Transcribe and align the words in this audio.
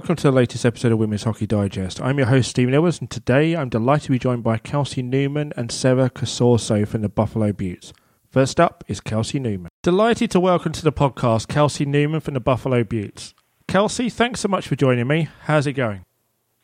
Welcome 0.00 0.16
to 0.16 0.22
the 0.22 0.32
latest 0.32 0.64
episode 0.64 0.92
of 0.92 0.98
Women's 0.98 1.24
Hockey 1.24 1.46
Digest. 1.46 2.00
I'm 2.00 2.16
your 2.16 2.28
host, 2.28 2.48
Stephen 2.48 2.72
Edwards, 2.72 3.00
and 3.00 3.10
today 3.10 3.54
I'm 3.54 3.68
delighted 3.68 4.04
to 4.04 4.12
be 4.12 4.18
joined 4.18 4.42
by 4.42 4.56
Kelsey 4.56 5.02
Newman 5.02 5.52
and 5.58 5.70
Sarah 5.70 6.08
Casorso 6.08 6.88
from 6.88 7.02
the 7.02 7.10
Buffalo 7.10 7.52
Beauts. 7.52 7.92
First 8.26 8.58
up 8.58 8.82
is 8.88 8.98
Kelsey 8.98 9.38
Newman. 9.38 9.68
Delighted 9.82 10.30
to 10.30 10.40
welcome 10.40 10.72
to 10.72 10.82
the 10.82 10.90
podcast 10.90 11.48
Kelsey 11.48 11.84
Newman 11.84 12.20
from 12.20 12.32
the 12.32 12.40
Buffalo 12.40 12.82
Beauts. 12.82 13.34
Kelsey, 13.68 14.08
thanks 14.08 14.40
so 14.40 14.48
much 14.48 14.66
for 14.66 14.74
joining 14.74 15.06
me. 15.06 15.28
How's 15.42 15.66
it 15.66 15.74
going? 15.74 16.02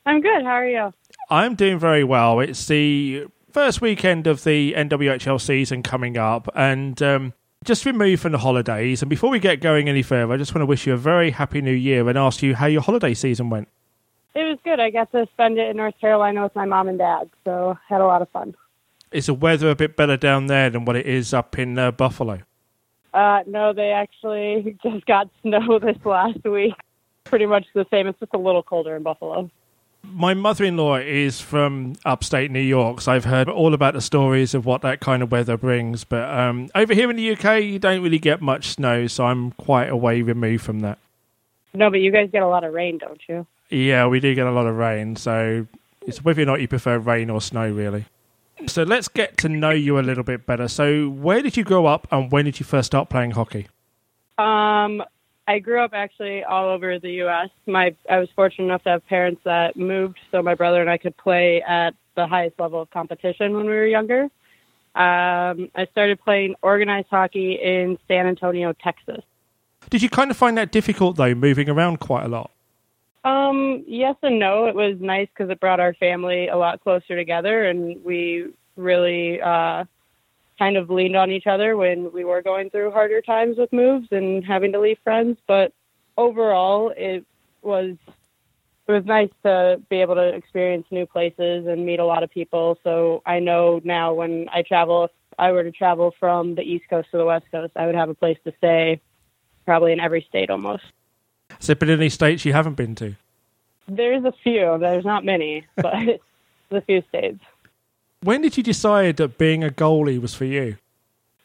I'm 0.06 0.22
good. 0.22 0.42
How 0.42 0.52
are 0.52 0.66
you? 0.66 0.94
I'm 1.28 1.56
doing 1.56 1.78
very 1.78 2.04
well. 2.04 2.40
It's 2.40 2.66
the 2.66 3.26
first 3.52 3.82
weekend 3.82 4.26
of 4.26 4.44
the 4.44 4.72
NWHL 4.72 5.42
season 5.42 5.82
coming 5.82 6.16
up, 6.16 6.48
and 6.54 7.02
um, 7.02 7.34
just 7.66 7.84
removed 7.84 8.22
from 8.22 8.32
the 8.32 8.38
holidays. 8.38 9.02
And 9.02 9.10
before 9.10 9.28
we 9.28 9.38
get 9.38 9.60
going 9.60 9.88
any 9.88 10.02
further, 10.02 10.32
I 10.32 10.36
just 10.36 10.54
want 10.54 10.62
to 10.62 10.66
wish 10.66 10.86
you 10.86 10.94
a 10.94 10.96
very 10.96 11.30
happy 11.30 11.60
new 11.60 11.72
year 11.72 12.08
and 12.08 12.16
ask 12.16 12.42
you 12.42 12.54
how 12.54 12.66
your 12.66 12.80
holiday 12.80 13.12
season 13.12 13.50
went. 13.50 13.68
It 14.34 14.44
was 14.44 14.58
good. 14.64 14.80
I 14.80 14.90
got 14.90 15.10
to 15.12 15.26
spend 15.32 15.58
it 15.58 15.68
in 15.68 15.76
North 15.76 15.98
Carolina 16.00 16.42
with 16.42 16.54
my 16.54 16.64
mom 16.64 16.88
and 16.88 16.98
dad, 16.98 17.28
so 17.44 17.76
had 17.88 18.00
a 18.00 18.06
lot 18.06 18.22
of 18.22 18.28
fun. 18.30 18.54
Is 19.10 19.26
the 19.26 19.34
weather 19.34 19.70
a 19.70 19.74
bit 19.74 19.96
better 19.96 20.16
down 20.16 20.46
there 20.46 20.70
than 20.70 20.84
what 20.84 20.96
it 20.96 21.06
is 21.06 21.34
up 21.34 21.58
in 21.58 21.78
uh, 21.78 21.90
Buffalo? 21.90 22.40
Uh, 23.12 23.40
no, 23.46 23.72
they 23.72 23.90
actually 23.90 24.76
just 24.82 25.04
got 25.06 25.28
snow 25.42 25.78
this 25.82 25.96
last 26.04 26.44
week. 26.44 26.74
Pretty 27.24 27.46
much 27.46 27.66
the 27.74 27.86
same. 27.90 28.06
It's 28.06 28.18
just 28.20 28.34
a 28.34 28.38
little 28.38 28.62
colder 28.62 28.94
in 28.94 29.02
Buffalo 29.02 29.50
my 30.12 30.34
mother-in-law 30.34 30.96
is 30.96 31.40
from 31.40 31.94
upstate 32.04 32.50
New 32.50 32.60
York, 32.60 33.00
so 33.00 33.12
I've 33.12 33.24
heard 33.24 33.48
all 33.48 33.74
about 33.74 33.94
the 33.94 34.00
stories 34.00 34.54
of 34.54 34.66
what 34.66 34.82
that 34.82 35.00
kind 35.00 35.22
of 35.22 35.30
weather 35.30 35.56
brings. 35.56 36.04
But 36.04 36.28
um, 36.28 36.68
over 36.74 36.94
here 36.94 37.10
in 37.10 37.16
the 37.16 37.32
UK, 37.32 37.62
you 37.62 37.78
don't 37.78 38.02
really 38.02 38.18
get 38.18 38.40
much 38.40 38.68
snow, 38.68 39.06
so 39.06 39.26
I'm 39.26 39.52
quite 39.52 39.88
a 39.88 39.96
way 39.96 40.22
removed 40.22 40.64
from 40.64 40.80
that. 40.80 40.98
No, 41.74 41.90
but 41.90 42.00
you 42.00 42.10
guys 42.10 42.30
get 42.32 42.42
a 42.42 42.48
lot 42.48 42.64
of 42.64 42.72
rain, 42.72 42.98
don't 42.98 43.20
you? 43.28 43.46
Yeah, 43.68 44.06
we 44.06 44.20
do 44.20 44.34
get 44.34 44.46
a 44.46 44.52
lot 44.52 44.66
of 44.66 44.76
rain. 44.76 45.16
So 45.16 45.66
it's 46.06 46.24
whether 46.24 46.42
or 46.42 46.46
not 46.46 46.60
you 46.60 46.68
prefer 46.68 46.98
rain 46.98 47.28
or 47.30 47.40
snow, 47.40 47.70
really. 47.70 48.06
So 48.66 48.84
let's 48.84 49.08
get 49.08 49.36
to 49.38 49.48
know 49.48 49.70
you 49.70 49.98
a 49.98 50.00
little 50.00 50.24
bit 50.24 50.46
better. 50.46 50.68
So 50.68 51.08
where 51.08 51.42
did 51.42 51.56
you 51.56 51.64
grow 51.64 51.86
up, 51.86 52.06
and 52.10 52.32
when 52.32 52.46
did 52.46 52.58
you 52.58 52.64
first 52.64 52.86
start 52.86 53.10
playing 53.10 53.32
hockey? 53.32 53.66
Um, 54.38 55.02
I 55.48 55.58
grew 55.60 55.80
up 55.82 55.92
actually 55.94 56.42
all 56.42 56.68
over 56.68 56.98
the 56.98 57.12
U.S. 57.12 57.50
My 57.66 57.94
I 58.10 58.18
was 58.18 58.28
fortunate 58.34 58.64
enough 58.64 58.82
to 58.84 58.90
have 58.90 59.06
parents 59.06 59.40
that 59.44 59.76
moved, 59.76 60.18
so 60.30 60.42
my 60.42 60.54
brother 60.54 60.80
and 60.80 60.90
I 60.90 60.98
could 60.98 61.16
play 61.16 61.62
at 61.62 61.94
the 62.16 62.26
highest 62.26 62.58
level 62.58 62.82
of 62.82 62.90
competition 62.90 63.54
when 63.54 63.66
we 63.66 63.72
were 63.72 63.86
younger. 63.86 64.22
Um, 64.94 65.70
I 65.74 65.86
started 65.92 66.18
playing 66.24 66.54
organized 66.62 67.08
hockey 67.10 67.52
in 67.54 67.98
San 68.08 68.26
Antonio, 68.26 68.72
Texas. 68.72 69.22
Did 69.90 70.02
you 70.02 70.08
kind 70.08 70.30
of 70.30 70.36
find 70.36 70.56
that 70.58 70.72
difficult 70.72 71.16
though, 71.16 71.34
moving 71.34 71.68
around 71.68 72.00
quite 72.00 72.24
a 72.24 72.28
lot? 72.28 72.50
Um, 73.24 73.84
yes 73.86 74.16
and 74.22 74.38
no. 74.38 74.66
It 74.66 74.74
was 74.74 74.96
nice 75.00 75.28
because 75.28 75.50
it 75.50 75.60
brought 75.60 75.80
our 75.80 75.94
family 75.94 76.48
a 76.48 76.56
lot 76.56 76.82
closer 76.82 77.14
together, 77.14 77.64
and 77.64 78.02
we 78.04 78.46
really 78.76 79.40
uh, 79.40 79.84
kind 80.58 80.76
of 80.76 80.90
leaned 80.90 81.16
on 81.16 81.30
each 81.30 81.46
other 81.46 81.76
when 81.76 82.12
we 82.12 82.24
were 82.24 82.42
going 82.42 82.70
through 82.70 82.90
harder 82.90 83.20
times 83.20 83.58
with 83.58 83.72
moves 83.72 84.08
and 84.10 84.44
having 84.44 84.72
to 84.72 84.80
leave 84.80 84.98
friends. 85.04 85.38
But 85.46 85.72
overall, 86.16 86.92
it 86.96 87.24
was 87.62 87.96
it 88.88 88.92
was 88.92 89.04
nice 89.04 89.30
to 89.42 89.80
be 89.88 89.96
able 89.96 90.14
to 90.14 90.28
experience 90.28 90.86
new 90.90 91.06
places 91.06 91.66
and 91.66 91.84
meet 91.84 91.98
a 91.98 92.04
lot 92.04 92.22
of 92.22 92.30
people. 92.30 92.78
So 92.84 93.22
I 93.26 93.40
know 93.40 93.80
now 93.82 94.14
when 94.14 94.48
I 94.52 94.62
travel, 94.62 95.04
if 95.04 95.10
I 95.38 95.50
were 95.50 95.64
to 95.64 95.72
travel 95.72 96.14
from 96.20 96.54
the 96.54 96.62
East 96.62 96.84
Coast 96.88 97.08
to 97.10 97.18
the 97.18 97.24
West 97.24 97.46
Coast, 97.50 97.72
I 97.74 97.86
would 97.86 97.96
have 97.96 98.08
a 98.08 98.14
place 98.14 98.38
to 98.44 98.52
stay, 98.58 99.00
probably 99.64 99.92
in 99.92 99.98
every 99.98 100.24
state 100.28 100.50
almost. 100.50 100.84
Has 101.50 101.66
there 101.66 101.76
been 101.76 101.90
any 101.90 102.08
states 102.08 102.44
you 102.44 102.52
haven't 102.52 102.74
been 102.74 102.94
to? 102.96 103.16
There's 103.88 104.24
a 104.24 104.32
few. 104.44 104.78
There's 104.78 105.04
not 105.04 105.24
many, 105.24 105.66
but 105.76 105.92
there's 106.68 106.82
a 106.82 106.82
few 106.82 107.02
states. 107.08 107.42
When 108.22 108.42
did 108.42 108.56
you 108.56 108.62
decide 108.62 109.18
that 109.18 109.38
being 109.38 109.62
a 109.62 109.68
goalie 109.68 110.20
was 110.20 110.34
for 110.34 110.44
you? 110.44 110.76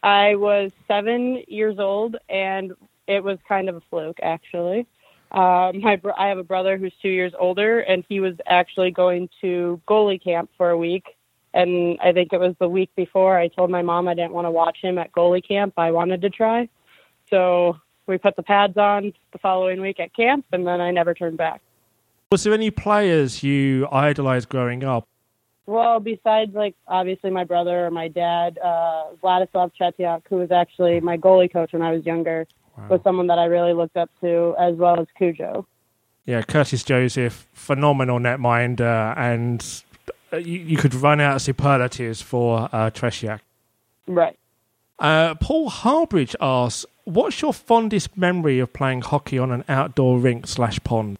I 0.03 0.35
was 0.35 0.71
seven 0.87 1.43
years 1.47 1.77
old, 1.77 2.15
and 2.29 2.73
it 3.07 3.23
was 3.23 3.37
kind 3.47 3.69
of 3.69 3.75
a 3.75 3.81
fluke, 3.89 4.19
actually. 4.23 4.87
Uh, 5.31 5.71
my 5.75 5.95
bro- 5.95 6.13
I 6.17 6.27
have 6.27 6.37
a 6.37 6.43
brother 6.43 6.77
who's 6.77 6.93
two 7.01 7.09
years 7.09 7.33
older, 7.37 7.79
and 7.79 8.03
he 8.09 8.19
was 8.19 8.35
actually 8.47 8.91
going 8.91 9.29
to 9.41 9.81
goalie 9.87 10.21
camp 10.21 10.49
for 10.57 10.69
a 10.69 10.77
week. 10.77 11.05
And 11.53 11.99
I 12.01 12.13
think 12.13 12.31
it 12.31 12.39
was 12.39 12.55
the 12.59 12.67
week 12.67 12.89
before 12.95 13.37
I 13.37 13.49
told 13.49 13.69
my 13.69 13.81
mom 13.81 14.07
I 14.07 14.13
didn't 14.13 14.31
want 14.31 14.45
to 14.45 14.51
watch 14.51 14.77
him 14.81 14.97
at 14.97 15.11
goalie 15.11 15.45
camp. 15.45 15.73
I 15.77 15.91
wanted 15.91 16.21
to 16.21 16.29
try. 16.29 16.69
So 17.29 17.77
we 18.07 18.17
put 18.17 18.35
the 18.35 18.43
pads 18.43 18.77
on 18.77 19.13
the 19.31 19.37
following 19.39 19.81
week 19.81 19.99
at 19.99 20.13
camp, 20.13 20.45
and 20.51 20.65
then 20.65 20.81
I 20.81 20.91
never 20.91 21.13
turned 21.13 21.37
back. 21.37 21.61
Was 22.31 22.43
there 22.43 22.53
any 22.53 22.71
players 22.71 23.43
you 23.43 23.87
idolized 23.91 24.49
growing 24.49 24.83
up? 24.83 25.05
Well, 25.65 25.99
besides 25.99 26.53
like 26.53 26.75
obviously 26.87 27.29
my 27.29 27.43
brother 27.43 27.85
or 27.85 27.91
my 27.91 28.07
dad, 28.07 28.57
uh, 28.57 29.05
Vladislav 29.23 29.71
Tretiak, 29.79 30.23
who 30.29 30.37
was 30.37 30.51
actually 30.51 30.99
my 30.99 31.17
goalie 31.17 31.51
coach 31.51 31.73
when 31.73 31.81
I 31.81 31.91
was 31.91 32.05
younger, 32.05 32.47
wow. 32.77 32.87
was 32.89 33.01
someone 33.03 33.27
that 33.27 33.39
I 33.39 33.45
really 33.45 33.73
looked 33.73 33.97
up 33.97 34.09
to, 34.21 34.55
as 34.59 34.75
well 34.75 34.99
as 34.99 35.07
Cujo. 35.17 35.65
Yeah, 36.25 36.41
Curtis 36.43 36.83
Joseph, 36.83 37.47
phenomenal 37.53 38.19
netminder, 38.19 39.17
and 39.17 39.83
uh, 40.31 40.37
you, 40.37 40.59
you, 40.59 40.77
could 40.77 40.93
run 40.93 41.19
out 41.19 41.37
of 41.37 41.41
superlatives 41.41 42.21
for 42.21 42.69
uh, 42.71 42.91
Tretiak. 42.91 43.39
Right. 44.07 44.37
Uh, 44.99 45.35
Paul 45.35 45.69
Harbridge 45.69 46.35
asks, 46.39 46.85
"What's 47.05 47.41
your 47.41 47.53
fondest 47.53 48.17
memory 48.17 48.59
of 48.59 48.71
playing 48.71 49.01
hockey 49.01 49.39
on 49.39 49.51
an 49.51 49.63
outdoor 49.67 50.19
rink 50.19 50.47
slash 50.47 50.79
pond?" 50.83 51.17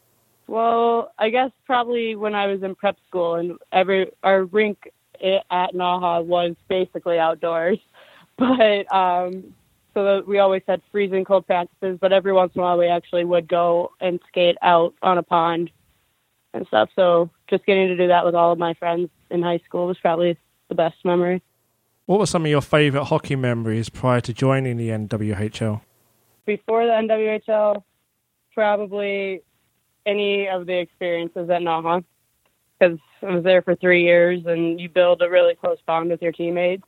Well, 0.52 1.14
I 1.18 1.30
guess 1.30 1.52
probably 1.66 2.18
when 2.18 2.36
I 2.36 2.48
was 2.48 2.62
in 2.62 2.76
prep 2.76 2.98
school 3.08 3.36
and 3.36 3.58
every 3.72 4.12
our 4.22 4.44
rink 4.44 4.92
at 5.22 5.74
Naha 5.74 6.26
was 6.26 6.58
basically 6.68 7.18
outdoors, 7.18 7.78
but 8.38 8.94
um, 8.94 9.54
so 9.94 10.04
that 10.04 10.28
we 10.28 10.40
always 10.40 10.62
had 10.68 10.82
freezing 10.92 11.24
cold 11.24 11.48
practices. 11.48 12.00
But 12.02 12.12
every 12.12 12.34
once 12.34 12.52
in 12.54 12.60
a 12.60 12.64
while, 12.66 12.78
we 12.78 12.88
actually 12.88 13.24
would 13.24 13.48
go 13.48 13.94
and 14.02 14.20
skate 14.28 14.58
out 14.62 14.94
on 15.02 15.18
a 15.18 15.24
pond 15.24 15.72
and 16.54 16.68
stuff. 16.68 16.90
So 16.98 17.30
just 17.50 17.66
getting 17.66 17.88
to 17.88 17.96
do 17.96 18.10
that 18.10 18.26
with 18.26 18.36
all 18.36 18.52
of 18.52 18.60
my 18.60 18.74
friends 18.74 19.10
in 19.30 19.42
high 19.42 19.62
school 19.66 19.88
was 19.88 19.98
probably 20.00 20.38
the 20.68 20.76
best 20.76 20.98
memory. 21.06 21.42
What 22.08 22.20
were 22.20 22.26
some 22.26 22.44
of 22.44 22.52
your 22.52 22.60
favorite 22.60 23.06
hockey 23.06 23.38
memories 23.38 23.88
prior 23.88 24.20
to 24.20 24.34
joining 24.34 24.76
the 24.76 24.90
NWHL? 24.90 25.80
Before 26.46 26.86
the 26.86 26.92
NWHL, 26.92 27.84
probably 28.54 29.44
any 30.06 30.48
of 30.48 30.66
the 30.66 30.78
experiences 30.80 31.50
at 31.50 31.62
Naha 31.62 32.04
because 32.80 32.98
I 33.22 33.36
was 33.36 33.44
there 33.44 33.62
for 33.62 33.76
three 33.76 34.04
years 34.04 34.42
and 34.46 34.80
you 34.80 34.90
build 34.90 35.22
a 35.22 35.30
really 35.30 35.56
close 35.56 35.78
bond 35.86 36.10
with 36.10 36.22
your 36.22 36.32
teammates. 36.32 36.84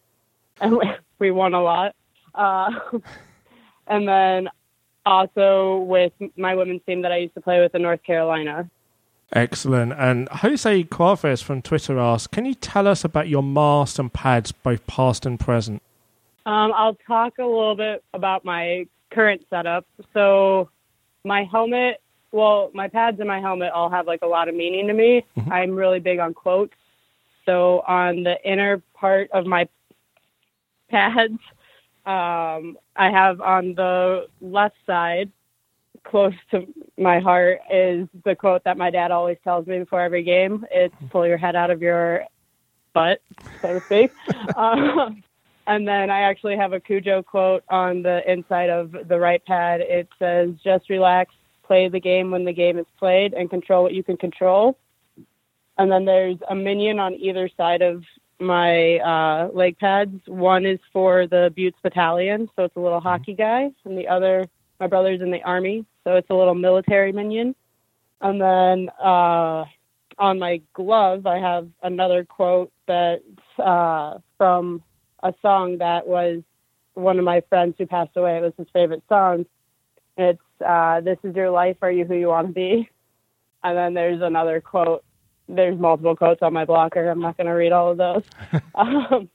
And 0.60 0.80
we 1.20 1.32
won 1.32 1.54
a 1.54 1.62
lot. 1.62 1.96
Uh, 2.34 2.72
and 3.88 4.08
then 4.08 4.50
also 5.06 5.78
with 5.88 6.14
my 6.36 6.56
women's 6.56 6.82
team 6.86 7.02
that 7.04 7.12
I 7.12 7.18
used 7.18 7.36
to 7.36 7.42
play 7.42 7.60
with 7.62 7.76
in 7.76 7.82
North 7.82 8.02
Carolina. 8.04 8.70
Excellent. 9.34 9.94
And 9.94 10.30
Jose 10.30 10.84
Cuarves 10.86 11.42
from 11.42 11.62
Twitter 11.62 12.00
asks, 12.00 12.28
can 12.28 12.46
you 12.46 12.54
tell 12.54 12.88
us 12.88 13.04
about 13.04 13.28
your 13.28 13.44
masks 13.44 14.00
and 14.00 14.12
pads, 14.12 14.52
both 14.52 14.86
past 14.88 15.26
and 15.26 15.40
present? 15.40 15.82
Um, 16.46 16.72
I'll 16.76 16.98
talk 17.08 17.38
a 17.40 17.46
little 17.46 17.76
bit 17.76 18.04
about 18.14 18.46
my 18.46 18.86
current 19.12 19.46
setup. 19.50 19.86
So 20.14 20.70
my 21.24 21.44
helmet 21.44 22.02
well, 22.34 22.72
my 22.74 22.88
pads 22.88 23.20
and 23.20 23.28
my 23.28 23.40
helmet 23.40 23.72
all 23.72 23.92
have 23.92 24.08
like 24.08 24.24
a 24.24 24.28
lot 24.28 24.50
of 24.50 24.56
meaning 24.56 24.88
to 24.88 24.94
me. 24.94 25.24
Mm-hmm. 25.38 25.52
I'm 25.52 25.72
really 25.72 26.00
big 26.00 26.18
on 26.20 26.34
quotes. 26.34 26.74
So 27.46 27.84
on 27.88 28.24
the 28.24 28.36
inner 28.44 28.82
part 28.96 29.30
of 29.32 29.46
my 29.46 29.70
pads, 30.90 31.38
um, 32.06 32.78
I 32.96 33.12
have 33.12 33.40
on 33.40 33.76
the 33.76 34.28
left 34.42 34.76
side, 34.88 35.32
close 36.04 36.34
to 36.52 36.66
my 36.98 37.20
heart, 37.20 37.62
is 37.72 38.08
the 38.26 38.36
quote 38.36 38.64
that 38.64 38.78
my 38.78 38.90
dad 38.90 39.12
always 39.12 39.38
tells 39.44 39.68
me 39.68 39.80
before 39.80 40.02
every 40.02 40.24
game. 40.24 40.66
It's 40.72 40.96
pull 41.12 41.28
your 41.28 41.38
head 41.38 41.56
out 41.56 41.70
of 41.70 41.82
your 41.84 42.26
butt, 42.94 43.22
so 43.62 43.80
to 43.80 43.86
speak. 43.86 44.12
um, 44.56 45.24
and 45.68 45.88
then 45.88 46.10
I 46.10 46.22
actually 46.22 46.58
have 46.58 46.74
a 46.74 46.80
Cujo 46.80 47.22
quote 47.22 47.64
on 47.70 48.02
the 48.02 48.30
inside 48.30 48.72
of 48.72 48.92
the 49.08 49.20
right 49.20 49.44
pad. 49.46 49.82
It 49.82 50.10
says, 50.18 50.50
just 50.64 50.90
relax, 50.90 51.34
play 51.74 51.90
the 51.90 52.00
game 52.00 52.30
when 52.30 52.46
the 52.46 52.54
game 52.54 52.78
is 52.78 52.86
played 53.00 53.34
and 53.34 53.50
control 53.50 53.82
what 53.82 53.94
you 53.94 54.04
can 54.04 54.16
control. 54.16 54.78
And 55.76 55.92
then 55.92 56.06
there's 56.06 56.38
a 56.48 56.54
minion 56.54 57.00
on 57.00 57.16
either 57.16 57.50
side 57.58 57.82
of 57.82 58.04
my 58.40 58.98
uh, 59.00 59.50
leg 59.52 59.80
pads. 59.80 60.22
One 60.28 60.68
is 60.68 60.80
for 60.92 61.26
the 61.26 61.52
Beauts 61.56 61.80
Battalion, 61.82 62.48
so 62.56 62.66
it's 62.66 62.76
a 62.76 62.80
little 62.80 63.00
mm-hmm. 63.00 63.08
hockey 63.08 63.34
guy, 63.34 63.72
and 63.86 63.98
the 63.98 64.08
other, 64.08 64.46
my 64.80 64.86
brother's 64.86 65.20
in 65.22 65.32
the 65.32 65.42
army, 65.42 65.84
so 66.04 66.16
it's 66.16 66.30
a 66.30 66.36
little 66.36 66.54
military 66.54 67.12
minion. 67.12 67.56
And 68.22 68.40
then 68.40 68.92
uh, 69.04 69.66
on 70.20 70.38
my 70.38 70.62
glove, 70.74 71.26
I 71.26 71.40
have 71.40 71.68
another 71.82 72.24
quote 72.24 72.72
that's 72.88 73.24
uh, 73.58 74.20
from 74.38 74.84
a 75.24 75.34
song 75.42 75.80
that 75.80 76.06
was 76.06 76.44
one 76.94 77.18
of 77.18 77.26
my 77.26 77.42
friends 77.50 77.74
who 77.80 77.88
passed 77.88 78.16
away. 78.16 78.38
It 78.38 78.42
was 78.42 78.54
his 78.60 78.68
favorite 78.72 79.02
song. 79.10 79.48
It's 80.18 80.40
uh, 80.64 81.02
"This 81.02 81.18
is 81.24 81.36
your 81.36 81.50
life. 81.50 81.78
Are 81.82 81.92
you 81.92 82.06
who 82.06 82.16
you 82.16 82.28
want 82.28 82.48
to 82.48 82.54
be?" 82.54 82.90
And 83.64 83.78
then 83.78 83.94
there's 83.94 84.22
another 84.22 84.62
quote. 84.62 85.04
There's 85.48 85.78
multiple 85.78 86.16
quotes 86.16 86.42
on 86.42 86.54
my 86.54 86.66
blocker. 86.66 87.10
I'm 87.10 87.20
not 87.20 87.38
going 87.38 87.48
to 87.48 87.54
read 87.54 87.72
all 87.72 87.92
of 87.92 87.98
those. 87.98 88.24
um, 88.76 89.30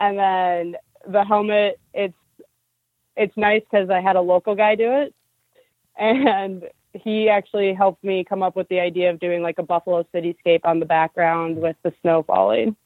and 0.00 0.18
then 0.18 0.76
the 1.06 1.24
helmet, 1.24 1.80
it's 1.92 2.14
it's 3.16 3.36
nice 3.36 3.62
because 3.70 3.90
I 3.90 4.00
had 4.00 4.16
a 4.16 4.20
local 4.20 4.54
guy 4.54 4.74
do 4.76 4.92
it, 4.92 5.14
and 5.96 6.64
he 6.94 7.28
actually 7.28 7.74
helped 7.74 8.02
me 8.02 8.24
come 8.24 8.42
up 8.42 8.56
with 8.56 8.68
the 8.68 8.80
idea 8.80 9.10
of 9.10 9.20
doing 9.20 9.42
like 9.42 9.58
a 9.58 9.62
Buffalo 9.62 10.04
cityscape 10.14 10.60
on 10.64 10.80
the 10.80 10.86
background 10.86 11.56
with 11.56 11.76
the 11.82 11.92
snow 12.02 12.22
falling 12.22 12.76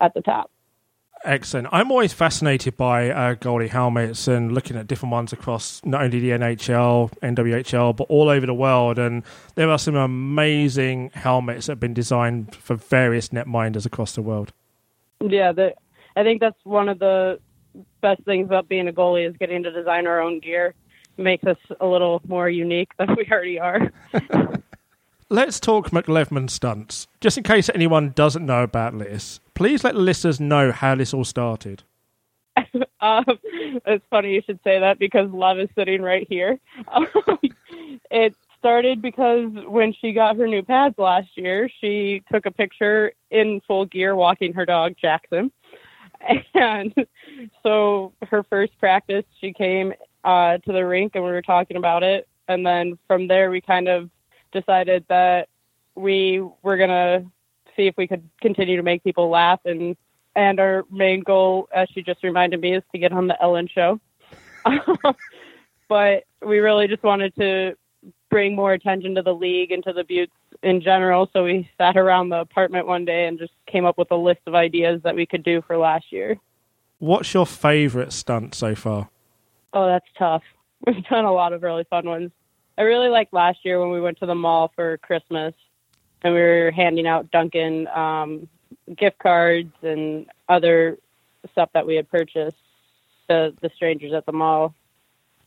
at 0.00 0.14
the 0.14 0.20
top. 0.20 0.50
Excellent. 1.24 1.68
I'm 1.72 1.90
always 1.90 2.12
fascinated 2.12 2.76
by 2.76 3.10
uh, 3.10 3.34
goalie 3.34 3.68
helmets 3.68 4.28
and 4.28 4.52
looking 4.52 4.76
at 4.76 4.86
different 4.86 5.12
ones 5.12 5.32
across 5.32 5.84
not 5.84 6.02
only 6.02 6.20
the 6.20 6.30
NHL, 6.30 7.10
NWHL, 7.20 7.96
but 7.96 8.04
all 8.04 8.28
over 8.28 8.46
the 8.46 8.54
world. 8.54 8.98
And 8.98 9.24
there 9.56 9.70
are 9.70 9.78
some 9.78 9.96
amazing 9.96 11.10
helmets 11.14 11.66
that 11.66 11.72
have 11.72 11.80
been 11.80 11.94
designed 11.94 12.54
for 12.54 12.76
various 12.76 13.30
netminders 13.30 13.86
across 13.86 14.14
the 14.14 14.22
world. 14.22 14.52
Yeah, 15.20 15.52
the, 15.52 15.74
I 16.14 16.22
think 16.22 16.40
that's 16.40 16.58
one 16.64 16.88
of 16.88 16.98
the 16.98 17.40
best 18.00 18.22
things 18.24 18.46
about 18.46 18.68
being 18.68 18.88
a 18.88 18.92
goalie 18.92 19.28
is 19.28 19.36
getting 19.36 19.62
to 19.64 19.72
design 19.72 20.06
our 20.06 20.20
own 20.20 20.38
gear. 20.38 20.74
It 21.16 21.22
makes 21.22 21.44
us 21.44 21.58
a 21.80 21.86
little 21.86 22.22
more 22.28 22.48
unique 22.48 22.90
than 22.98 23.14
we 23.16 23.26
already 23.30 23.58
are. 23.58 23.90
Let's 25.28 25.58
talk 25.58 25.90
McLevman 25.90 26.48
stunts. 26.48 27.08
Just 27.20 27.36
in 27.36 27.42
case 27.42 27.68
anyone 27.74 28.10
doesn't 28.10 28.46
know 28.46 28.62
about 28.62 28.96
this, 28.96 29.40
please 29.54 29.82
let 29.82 29.94
the 29.94 30.00
listeners 30.00 30.38
know 30.38 30.70
how 30.70 30.94
this 30.94 31.12
all 31.12 31.24
started. 31.24 31.82
um, 33.00 33.24
it's 33.84 34.04
funny 34.08 34.34
you 34.34 34.42
should 34.46 34.60
say 34.62 34.78
that 34.78 35.00
because 35.00 35.28
Lev 35.32 35.58
is 35.58 35.68
sitting 35.74 36.02
right 36.02 36.26
here. 36.28 36.60
Um, 36.92 37.08
it 38.08 38.36
started 38.56 39.02
because 39.02 39.50
when 39.66 39.92
she 39.92 40.12
got 40.12 40.36
her 40.36 40.46
new 40.46 40.62
pads 40.62 40.96
last 40.96 41.28
year, 41.34 41.68
she 41.80 42.22
took 42.32 42.46
a 42.46 42.52
picture 42.52 43.12
in 43.32 43.60
full 43.66 43.84
gear 43.84 44.14
walking 44.14 44.52
her 44.52 44.64
dog 44.64 44.94
Jackson. 45.00 45.50
And 46.54 46.94
so 47.64 48.12
her 48.30 48.44
first 48.44 48.78
practice, 48.78 49.24
she 49.40 49.52
came 49.52 49.92
uh, 50.22 50.58
to 50.58 50.72
the 50.72 50.86
rink 50.86 51.12
and 51.16 51.24
we 51.24 51.30
were 51.30 51.42
talking 51.42 51.76
about 51.76 52.04
it. 52.04 52.28
And 52.48 52.64
then 52.64 52.96
from 53.08 53.26
there, 53.26 53.50
we 53.50 53.60
kind 53.60 53.88
of 53.88 54.08
decided 54.52 55.04
that 55.08 55.48
we 55.94 56.42
were 56.62 56.76
going 56.76 56.90
to 56.90 57.24
see 57.76 57.86
if 57.86 57.96
we 57.96 58.06
could 58.06 58.28
continue 58.40 58.76
to 58.76 58.82
make 58.82 59.04
people 59.04 59.28
laugh. 59.28 59.60
And, 59.64 59.96
and 60.34 60.60
our 60.60 60.84
main 60.90 61.20
goal, 61.20 61.68
as 61.74 61.88
she 61.92 62.02
just 62.02 62.22
reminded 62.22 62.60
me, 62.60 62.76
is 62.76 62.82
to 62.92 62.98
get 62.98 63.12
on 63.12 63.26
the 63.26 63.40
Ellen 63.42 63.68
show. 63.72 64.00
but 65.88 66.24
we 66.44 66.58
really 66.58 66.88
just 66.88 67.02
wanted 67.02 67.34
to 67.36 67.76
bring 68.30 68.54
more 68.54 68.72
attention 68.72 69.14
to 69.14 69.22
the 69.22 69.32
league 69.32 69.72
and 69.72 69.84
to 69.84 69.92
the 69.92 70.04
Beauts 70.04 70.32
in 70.62 70.80
general. 70.80 71.28
So 71.32 71.44
we 71.44 71.68
sat 71.78 71.96
around 71.96 72.30
the 72.30 72.40
apartment 72.40 72.86
one 72.86 73.04
day 73.04 73.26
and 73.26 73.38
just 73.38 73.52
came 73.66 73.84
up 73.84 73.98
with 73.98 74.10
a 74.10 74.16
list 74.16 74.40
of 74.46 74.54
ideas 74.54 75.00
that 75.04 75.14
we 75.14 75.26
could 75.26 75.42
do 75.42 75.62
for 75.66 75.76
last 75.76 76.06
year. 76.10 76.38
What's 76.98 77.34
your 77.34 77.46
favorite 77.46 78.12
stunt 78.12 78.54
so 78.54 78.74
far? 78.74 79.10
Oh, 79.72 79.86
that's 79.86 80.06
tough. 80.18 80.42
We've 80.86 81.04
done 81.04 81.24
a 81.24 81.32
lot 81.32 81.52
of 81.52 81.62
really 81.62 81.84
fun 81.84 82.06
ones. 82.06 82.30
I 82.78 82.82
really 82.82 83.08
liked 83.08 83.32
last 83.32 83.64
year 83.64 83.80
when 83.80 83.90
we 83.90 84.00
went 84.00 84.18
to 84.18 84.26
the 84.26 84.34
mall 84.34 84.70
for 84.74 84.98
Christmas 84.98 85.54
and 86.22 86.34
we 86.34 86.40
were 86.40 86.70
handing 86.70 87.06
out 87.06 87.30
Dunkin' 87.30 87.88
um, 87.88 88.48
gift 88.96 89.18
cards 89.18 89.72
and 89.82 90.26
other 90.48 90.98
stuff 91.52 91.70
that 91.74 91.86
we 91.86 91.96
had 91.96 92.10
purchased 92.10 92.56
to 93.28 93.54
the 93.60 93.70
strangers 93.74 94.12
at 94.12 94.26
the 94.26 94.32
mall. 94.32 94.74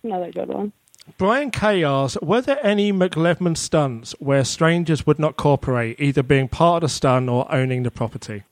Another 0.04 0.32
good 0.32 0.50
one. 0.50 0.72
Brian 1.18 1.50
K 1.52 1.84
asks, 1.84 2.22
were 2.22 2.42
there 2.42 2.64
any 2.66 2.94
McLevman 2.94 3.58
stunts 3.58 4.14
where 4.20 4.44
strangers 4.44 5.08
would 5.08 5.20
not 5.20 5.38
cooperate, 5.38 6.00
either 6.00 6.22
being 6.22 6.48
part 6.48 6.84
of 6.84 6.90
the 6.90 6.94
stunt 6.94 7.30
or 7.30 7.52
owning 7.52 7.84
the 7.84 7.92
property? 7.92 8.44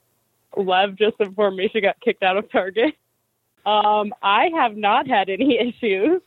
Lev 0.55 0.95
just 0.95 1.15
informed 1.19 1.57
me 1.57 1.69
she 1.71 1.81
got 1.81 1.99
kicked 2.01 2.23
out 2.23 2.35
of 2.35 2.51
Target. 2.51 2.95
Um, 3.65 4.13
I 4.23 4.49
have 4.55 4.75
not 4.75 5.07
had 5.07 5.29
any 5.29 5.59
issues 5.59 6.21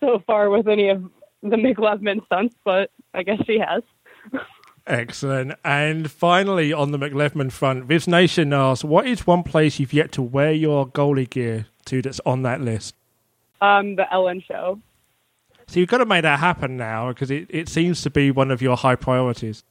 so 0.00 0.22
far 0.26 0.50
with 0.50 0.68
any 0.68 0.90
of 0.90 1.02
the 1.50 1.56
McLevman 1.56 2.24
stunts, 2.26 2.54
but 2.64 2.90
I 3.12 3.22
guess 3.22 3.38
she 3.46 3.58
has. 3.58 3.82
Excellent. 4.86 5.54
And 5.64 6.10
finally, 6.10 6.72
on 6.72 6.90
the 6.90 6.98
McLevman 6.98 7.52
front, 7.52 7.84
Viz 7.84 8.08
Nation 8.08 8.52
asks, 8.52 8.84
what 8.84 9.06
is 9.06 9.26
one 9.26 9.42
place 9.42 9.78
you've 9.78 9.92
yet 9.92 10.12
to 10.12 10.22
wear 10.22 10.52
your 10.52 10.86
goalie 10.86 11.28
gear 11.28 11.66
to 11.86 12.02
that's 12.02 12.20
on 12.26 12.42
that 12.42 12.60
list? 12.60 12.94
Um, 13.60 13.96
the 13.96 14.12
Ellen 14.12 14.42
show. 14.46 14.80
So 15.66 15.80
you've 15.80 15.88
got 15.88 15.98
to 15.98 16.06
make 16.06 16.22
that 16.22 16.38
happen 16.38 16.76
now 16.76 17.08
because 17.08 17.30
it, 17.30 17.46
it 17.48 17.68
seems 17.68 18.02
to 18.02 18.10
be 18.10 18.30
one 18.30 18.50
of 18.50 18.60
your 18.60 18.76
high 18.76 18.96
priorities. 18.96 19.64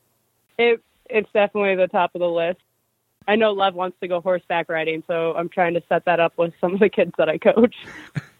It 0.57 0.81
it's 1.09 1.29
definitely 1.31 1.75
the 1.75 1.87
top 1.87 2.15
of 2.15 2.19
the 2.19 2.29
list. 2.29 2.61
I 3.27 3.35
know 3.35 3.51
Lev 3.51 3.75
wants 3.75 3.97
to 4.01 4.07
go 4.07 4.19
horseback 4.19 4.67
riding, 4.69 5.03
so 5.05 5.33
I'm 5.35 5.49
trying 5.49 5.75
to 5.75 5.83
set 5.87 6.05
that 6.05 6.19
up 6.19 6.37
with 6.37 6.53
some 6.59 6.73
of 6.73 6.79
the 6.79 6.89
kids 6.89 7.11
that 7.17 7.29
I 7.29 7.37
coach. 7.37 7.75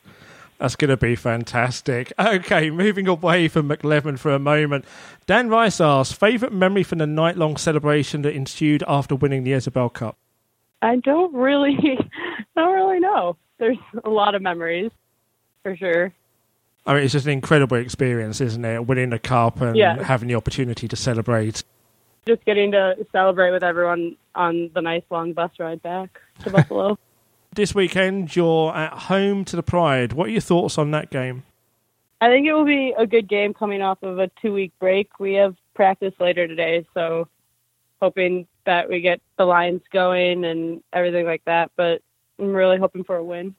That's 0.63 0.77
going 0.77 0.91
to 0.91 0.95
be 0.95 1.17
fantastic. 1.17 2.13
Okay, 2.17 2.69
moving 2.69 3.05
away 3.05 3.49
from 3.49 3.67
McLevin 3.67 4.17
for 4.17 4.31
a 4.33 4.39
moment. 4.39 4.85
Dan 5.25 5.49
Rice 5.49 5.81
asks, 5.81 6.13
favourite 6.17 6.53
memory 6.53 6.83
from 6.83 6.99
the 6.99 7.05
night 7.05 7.35
long 7.35 7.57
celebration 7.57 8.21
that 8.21 8.33
ensued 8.33 8.81
after 8.87 9.13
winning 9.13 9.43
the 9.43 9.51
Isobel 9.51 9.91
Cup? 9.91 10.15
I 10.81 10.95
don't 10.95 11.33
really, 11.33 11.75
don't 12.55 12.73
really 12.73 13.01
know. 13.01 13.35
There's 13.57 13.75
a 14.05 14.09
lot 14.09 14.35
of 14.35 14.41
memories, 14.41 14.89
for 15.63 15.75
sure. 15.75 16.13
I 16.85 16.93
mean, 16.93 17.03
it's 17.03 17.11
just 17.11 17.25
an 17.25 17.33
incredible 17.33 17.75
experience, 17.75 18.39
isn't 18.39 18.63
it? 18.63 18.87
Winning 18.87 19.09
the 19.09 19.19
cup 19.19 19.59
and 19.59 19.75
Yeah. 19.75 20.01
having 20.01 20.29
the 20.29 20.35
opportunity 20.35 20.87
to 20.87 20.95
celebrate. 20.95 21.61
Just 22.25 22.45
getting 22.45 22.71
to 22.71 23.05
celebrate 23.11 23.51
with 23.51 23.63
everyone 23.63 24.15
on 24.33 24.71
the 24.73 24.81
nice 24.81 25.03
long 25.09 25.33
bus 25.33 25.51
ride 25.59 25.81
back 25.81 26.21
to 26.45 26.49
Buffalo. 26.51 26.97
This 27.55 27.75
weekend, 27.75 28.35
you're 28.35 28.75
at 28.75 28.93
home 28.93 29.45
to 29.45 29.55
the 29.55 29.61
Pride. 29.61 30.13
What 30.13 30.27
are 30.27 30.31
your 30.31 30.41
thoughts 30.41 30.79
on 30.79 30.89
that 30.91 31.11
game? 31.11 31.43
I 32.19 32.27
think 32.27 32.47
it 32.47 32.53
will 32.53 32.65
be 32.65 32.95
a 32.97 33.05
good 33.05 33.27
game 33.27 33.53
coming 33.53 33.83
off 33.83 34.01
of 34.01 34.17
a 34.17 34.31
two 34.41 34.53
week 34.53 34.71
break. 34.79 35.19
We 35.19 35.33
have 35.33 35.55
practice 35.75 36.13
later 36.19 36.47
today, 36.47 36.87
so 36.95 37.27
hoping 38.01 38.47
that 38.65 38.89
we 38.89 39.01
get 39.01 39.21
the 39.37 39.45
lines 39.45 39.81
going 39.91 40.45
and 40.45 40.81
everything 40.93 41.27
like 41.27 41.45
that. 41.45 41.69
But 41.75 42.01
I'm 42.39 42.53
really 42.53 42.79
hoping 42.79 43.03
for 43.03 43.17
a 43.17 43.23
win. 43.23 43.53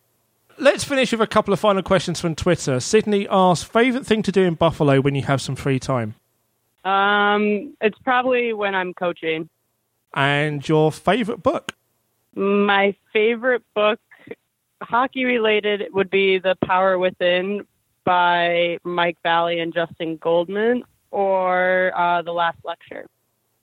Let's 0.59 0.83
finish 0.83 1.13
with 1.13 1.21
a 1.21 1.27
couple 1.29 1.55
of 1.55 1.61
final 1.61 1.83
questions 1.83 2.21
from 2.21 2.35
Twitter. 2.35 2.81
Sydney 2.81 3.29
asks, 3.31 3.69
favourite 3.69 4.07
thing 4.07 4.23
to 4.25 4.33
do 4.33 4.43
in 4.43 4.55
Buffalo 4.55 5.01
when 5.01 5.15
you 5.15 5.23
have 5.23 5.41
some 5.41 5.55
free 5.55 5.79
time? 5.79 6.15
Um, 6.85 7.77
it's 7.81 7.99
probably 7.99 8.55
when 8.55 8.75
I'm 8.75 8.93
coaching. 8.93 9.49
And 10.15 10.67
your 10.69 10.91
favourite 10.91 11.43
book? 11.45 11.73
My 12.35 12.95
favorite 13.13 13.63
book, 13.75 14.01
hockey 14.83 15.25
related, 15.25 15.83
would 15.93 16.11
be 16.11 16.39
The 16.39 16.57
Power 16.65 16.99
Within 16.99 17.67
by 18.05 18.79
Mike 18.85 19.19
Valley 19.23 19.61
and 19.61 19.73
Justin 19.73 20.17
Goldman, 20.17 20.85
or 21.11 21.93
uh, 21.97 22.23
The 22.23 22.33
Last 22.33 22.59
Lecture. 22.65 23.07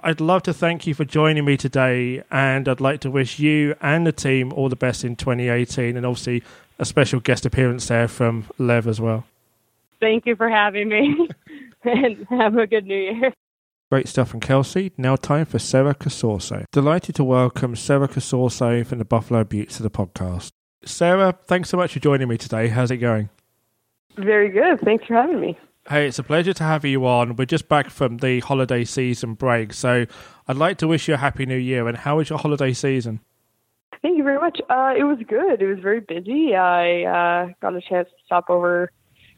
I'd 0.04 0.20
love 0.20 0.42
to 0.44 0.54
thank 0.54 0.88
you 0.88 0.96
for 0.96 1.06
joining 1.06 1.46
me 1.46 1.58
today, 1.58 2.24
and 2.32 2.68
I'd 2.68 2.82
like 2.82 3.02
to 3.02 3.12
wish 3.12 3.38
you 3.38 3.76
and 3.82 4.08
the 4.08 4.12
team 4.12 4.52
all 4.52 4.68
the 4.68 4.76
best 4.76 5.04
in 5.04 5.16
2018, 5.16 5.96
and 5.96 6.06
obviously 6.06 6.44
a 6.80 6.86
special 6.86 7.20
guest 7.20 7.46
appearance 7.46 7.88
there 7.88 8.08
from 8.08 8.46
Lev 8.58 8.88
as 8.88 9.00
well. 9.00 9.26
Thank 10.00 10.26
you 10.26 10.36
for 10.36 10.50
having 10.50 10.90
me, 10.90 11.30
and 11.84 12.26
have 12.30 12.58
a 12.58 12.66
good 12.66 12.88
new 12.88 12.96
year. 12.96 13.34
Great 13.92 14.08
stuff 14.08 14.30
from 14.30 14.40
Kelsey. 14.40 14.94
Now 14.98 15.18
time 15.18 15.44
for 15.44 15.60
Sarah 15.60 15.94
Casorso. 15.94 16.64
Delighted 16.72 17.16
to 17.16 17.26
welcome 17.26 17.76
Sarah 17.76 18.08
Casorso 18.08 18.86
from 18.86 19.00
the 19.00 19.04
Buffalo 19.04 19.44
Beauts 19.44 19.76
to 19.76 19.84
the 19.84 19.90
podcast. 19.90 20.54
Sarah, 20.86 21.38
thanks 21.44 21.68
so 21.68 21.76
much 21.76 21.92
for 21.92 22.00
joining 22.00 22.30
me 22.30 22.38
today. 22.38 22.70
How's 22.70 22.90
it 22.90 22.98
going? 22.98 23.30
Very 24.16 24.48
good. 24.48 24.80
Thanks 24.80 25.06
for 25.06 25.16
having 25.16 25.42
me. 25.42 25.60
Hey, 25.90 26.08
it's 26.08 26.20
a 26.20 26.24
pleasure 26.24 26.54
to 26.54 26.64
have 26.64 26.86
you 26.86 27.06
on. 27.06 27.36
We're 27.36 27.44
just 27.44 27.68
back 27.68 27.90
from 27.90 28.20
the 28.20 28.40
holiday 28.40 28.86
season 28.86 29.34
break, 29.34 29.74
so 29.74 30.06
I'd 30.48 30.56
like 30.56 30.78
to 30.78 30.88
wish 30.88 31.10
you 31.10 31.16
a 31.16 31.18
happy 31.18 31.46
new 31.46 31.58
year. 31.58 31.86
And 31.90 31.98
how 31.98 32.16
was 32.16 32.30
your 32.30 32.40
holiday 32.40 32.72
season? 32.72 33.20
Thank 34.02 34.18
you 34.18 34.24
very 34.24 34.40
much. 34.40 34.62
Uh, 34.70 34.94
it 34.98 35.04
was 35.04 35.18
good. 35.28 35.62
It 35.62 35.68
was 35.68 35.80
very 35.80 36.00
busy. 36.00 36.56
I 36.56 37.04
uh, 37.04 37.50
got 37.62 37.76
a 37.76 37.82
chance 37.82 38.08
to 38.08 38.16
stop 38.26 38.50
over 38.50 38.90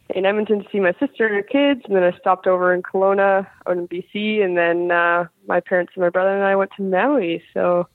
in 0.10 0.26
Edmonton 0.26 0.64
to 0.64 0.70
see 0.72 0.80
my 0.80 0.94
sister 1.00 1.26
and 1.26 1.36
her 1.36 1.44
kids, 1.44 1.82
and 1.86 1.96
then 1.96 2.04
I 2.04 2.18
stopped 2.18 2.48
over 2.48 2.74
in 2.74 2.84
Kelowna 2.84 3.48
out 3.68 3.78
in 3.78 3.88
BC, 3.88 4.44
and 4.44 4.58
then 4.58 4.92
uh, 4.92 5.26
my 5.48 5.60
parents 5.60 5.94
and 5.96 6.04
my 6.04 6.10
brother 6.10 6.36
and 6.36 6.44
I 6.44 6.56
went 6.56 6.72
to 6.78 6.84
Maui. 6.84 7.44
So 7.54 7.88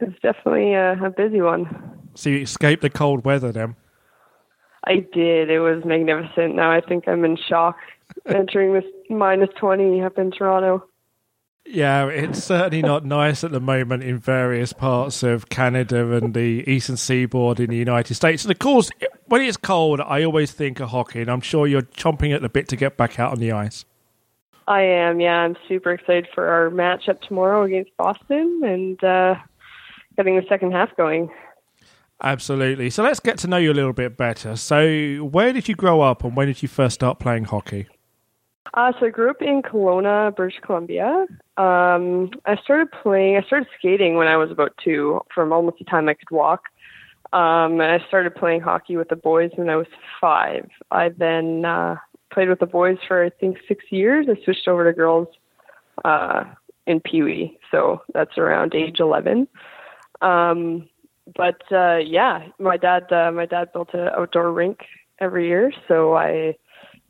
it 0.00 0.08
was 0.08 0.16
definitely 0.22 0.74
a, 0.74 0.92
a 1.04 1.10
busy 1.10 1.40
one. 1.40 1.98
So 2.14 2.30
you 2.30 2.40
escaped 2.40 2.82
the 2.82 2.90
cold 2.90 3.24
weather 3.24 3.52
then? 3.52 3.76
I 4.84 5.06
did. 5.12 5.50
It 5.50 5.60
was 5.60 5.84
magnificent. 5.84 6.56
Now 6.56 6.70
I 6.70 6.80
think 6.80 7.06
I'm 7.06 7.24
in 7.24 7.36
shock 7.36 7.76
entering 8.26 8.72
this 8.72 8.84
minus 9.08 9.50
20 9.58 10.02
up 10.02 10.18
in 10.18 10.30
Toronto. 10.30 10.84
Yeah, 11.66 12.06
it's 12.06 12.42
certainly 12.42 12.82
not 12.82 13.04
nice 13.04 13.44
at 13.44 13.52
the 13.52 13.60
moment 13.60 14.02
in 14.02 14.18
various 14.18 14.72
parts 14.72 15.22
of 15.22 15.48
Canada 15.48 16.12
and 16.14 16.34
the 16.34 16.64
eastern 16.66 16.96
seaboard 16.96 17.60
in 17.60 17.70
the 17.70 17.76
United 17.76 18.14
States. 18.14 18.44
And 18.44 18.50
of 18.50 18.58
course, 18.58 18.90
when 19.26 19.42
it's 19.42 19.56
cold, 19.56 20.00
I 20.00 20.24
always 20.24 20.50
think 20.50 20.80
of 20.80 20.88
hockey, 20.88 21.20
and 21.20 21.30
I'm 21.30 21.40
sure 21.40 21.66
you're 21.66 21.82
chomping 21.82 22.34
at 22.34 22.42
the 22.42 22.48
bit 22.48 22.66
to 22.68 22.76
get 22.76 22.96
back 22.96 23.20
out 23.20 23.32
on 23.32 23.38
the 23.38 23.52
ice. 23.52 23.84
I 24.66 24.82
am. 24.82 25.20
Yeah, 25.20 25.38
I'm 25.38 25.56
super 25.68 25.92
excited 25.92 26.28
for 26.34 26.46
our 26.46 26.70
matchup 26.70 27.20
tomorrow 27.22 27.62
against 27.62 27.96
Boston 27.96 28.62
and 28.64 29.04
uh, 29.04 29.34
getting 30.16 30.36
the 30.36 30.46
second 30.48 30.72
half 30.72 30.96
going. 30.96 31.30
Absolutely. 32.22 32.90
So 32.90 33.02
let's 33.02 33.20
get 33.20 33.38
to 33.38 33.48
know 33.48 33.56
you 33.56 33.72
a 33.72 33.74
little 33.74 33.92
bit 33.92 34.16
better. 34.16 34.56
So, 34.56 35.18
where 35.18 35.52
did 35.52 35.68
you 35.68 35.74
grow 35.74 36.00
up, 36.02 36.24
and 36.24 36.36
when 36.36 36.48
did 36.48 36.62
you 36.62 36.68
first 36.68 36.94
start 36.94 37.18
playing 37.18 37.44
hockey? 37.44 37.86
Uh, 38.74 38.92
so 38.98 39.06
I 39.06 39.08
grew 39.10 39.30
up 39.30 39.42
in 39.42 39.62
Kelowna, 39.62 40.34
British 40.36 40.60
Columbia. 40.60 41.26
Um, 41.56 42.30
I 42.44 42.56
started 42.62 42.88
playing. 43.02 43.36
I 43.36 43.42
started 43.42 43.68
skating 43.78 44.16
when 44.16 44.28
I 44.28 44.36
was 44.36 44.50
about 44.50 44.72
two, 44.82 45.20
from 45.34 45.52
almost 45.52 45.78
the 45.78 45.84
time 45.84 46.08
I 46.08 46.14
could 46.14 46.30
walk. 46.30 46.64
Um, 47.32 47.80
and 47.80 47.82
I 47.82 48.04
started 48.08 48.34
playing 48.34 48.60
hockey 48.60 48.96
with 48.96 49.08
the 49.08 49.16
boys 49.16 49.50
when 49.54 49.70
I 49.70 49.76
was 49.76 49.86
five. 50.20 50.68
I 50.90 51.10
then 51.10 51.64
uh, 51.64 51.96
played 52.32 52.48
with 52.48 52.58
the 52.58 52.66
boys 52.66 52.98
for 53.06 53.24
I 53.24 53.30
think 53.30 53.58
six 53.68 53.84
years. 53.90 54.26
I 54.28 54.42
switched 54.44 54.68
over 54.68 54.84
to 54.84 54.96
girls 54.96 55.28
uh, 56.04 56.44
in 56.86 57.00
Pee 57.00 57.22
Wee, 57.22 57.58
so 57.70 58.02
that's 58.14 58.36
around 58.36 58.74
age 58.74 59.00
eleven. 59.00 59.46
Um, 60.20 60.88
but 61.36 61.60
uh, 61.72 61.98
yeah, 61.98 62.46
my 62.58 62.76
dad 62.76 63.12
uh, 63.12 63.30
my 63.30 63.46
dad 63.46 63.72
built 63.72 63.94
an 63.94 64.08
outdoor 64.16 64.52
rink 64.52 64.80
every 65.20 65.46
year, 65.46 65.72
so 65.86 66.16
I 66.16 66.56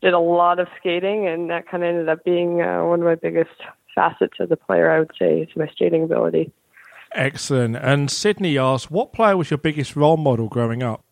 did 0.02 0.14
a 0.14 0.18
lot 0.18 0.58
of 0.58 0.68
skating, 0.78 1.26
and 1.26 1.50
that 1.50 1.68
kind 1.68 1.82
of 1.82 1.88
ended 1.88 2.08
up 2.08 2.24
being 2.24 2.62
uh, 2.62 2.84
one 2.84 3.00
of 3.00 3.06
my 3.06 3.14
biggest 3.14 3.50
facets 3.94 4.34
as 4.40 4.50
a 4.50 4.56
player. 4.56 4.90
I 4.90 5.00
would 5.00 5.12
say 5.18 5.40
is 5.40 5.48
my 5.56 5.68
skating 5.68 6.04
ability. 6.04 6.52
Excellent. 7.12 7.76
And 7.76 8.10
Sydney 8.10 8.56
asks, 8.56 8.90
what 8.90 9.12
player 9.12 9.36
was 9.36 9.50
your 9.50 9.58
biggest 9.58 9.96
role 9.96 10.16
model 10.16 10.48
growing 10.48 10.82
up? 10.82 11.04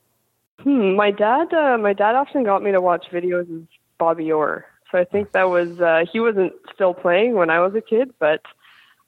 Hmm, 0.60 0.94
my 0.94 1.10
dad, 1.10 1.52
uh, 1.52 1.78
my 1.78 1.92
dad 1.92 2.14
often 2.14 2.44
got 2.44 2.62
me 2.62 2.72
to 2.72 2.80
watch 2.80 3.06
videos 3.12 3.52
of 3.54 3.66
Bobby 3.98 4.30
Orr. 4.30 4.64
So 4.90 4.98
I 4.98 5.04
think 5.04 5.32
that 5.32 5.50
was 5.50 5.80
uh, 5.80 6.04
he 6.10 6.18
wasn't 6.18 6.52
still 6.74 6.94
playing 6.94 7.34
when 7.34 7.50
I 7.50 7.60
was 7.60 7.74
a 7.74 7.80
kid, 7.80 8.12
but 8.18 8.40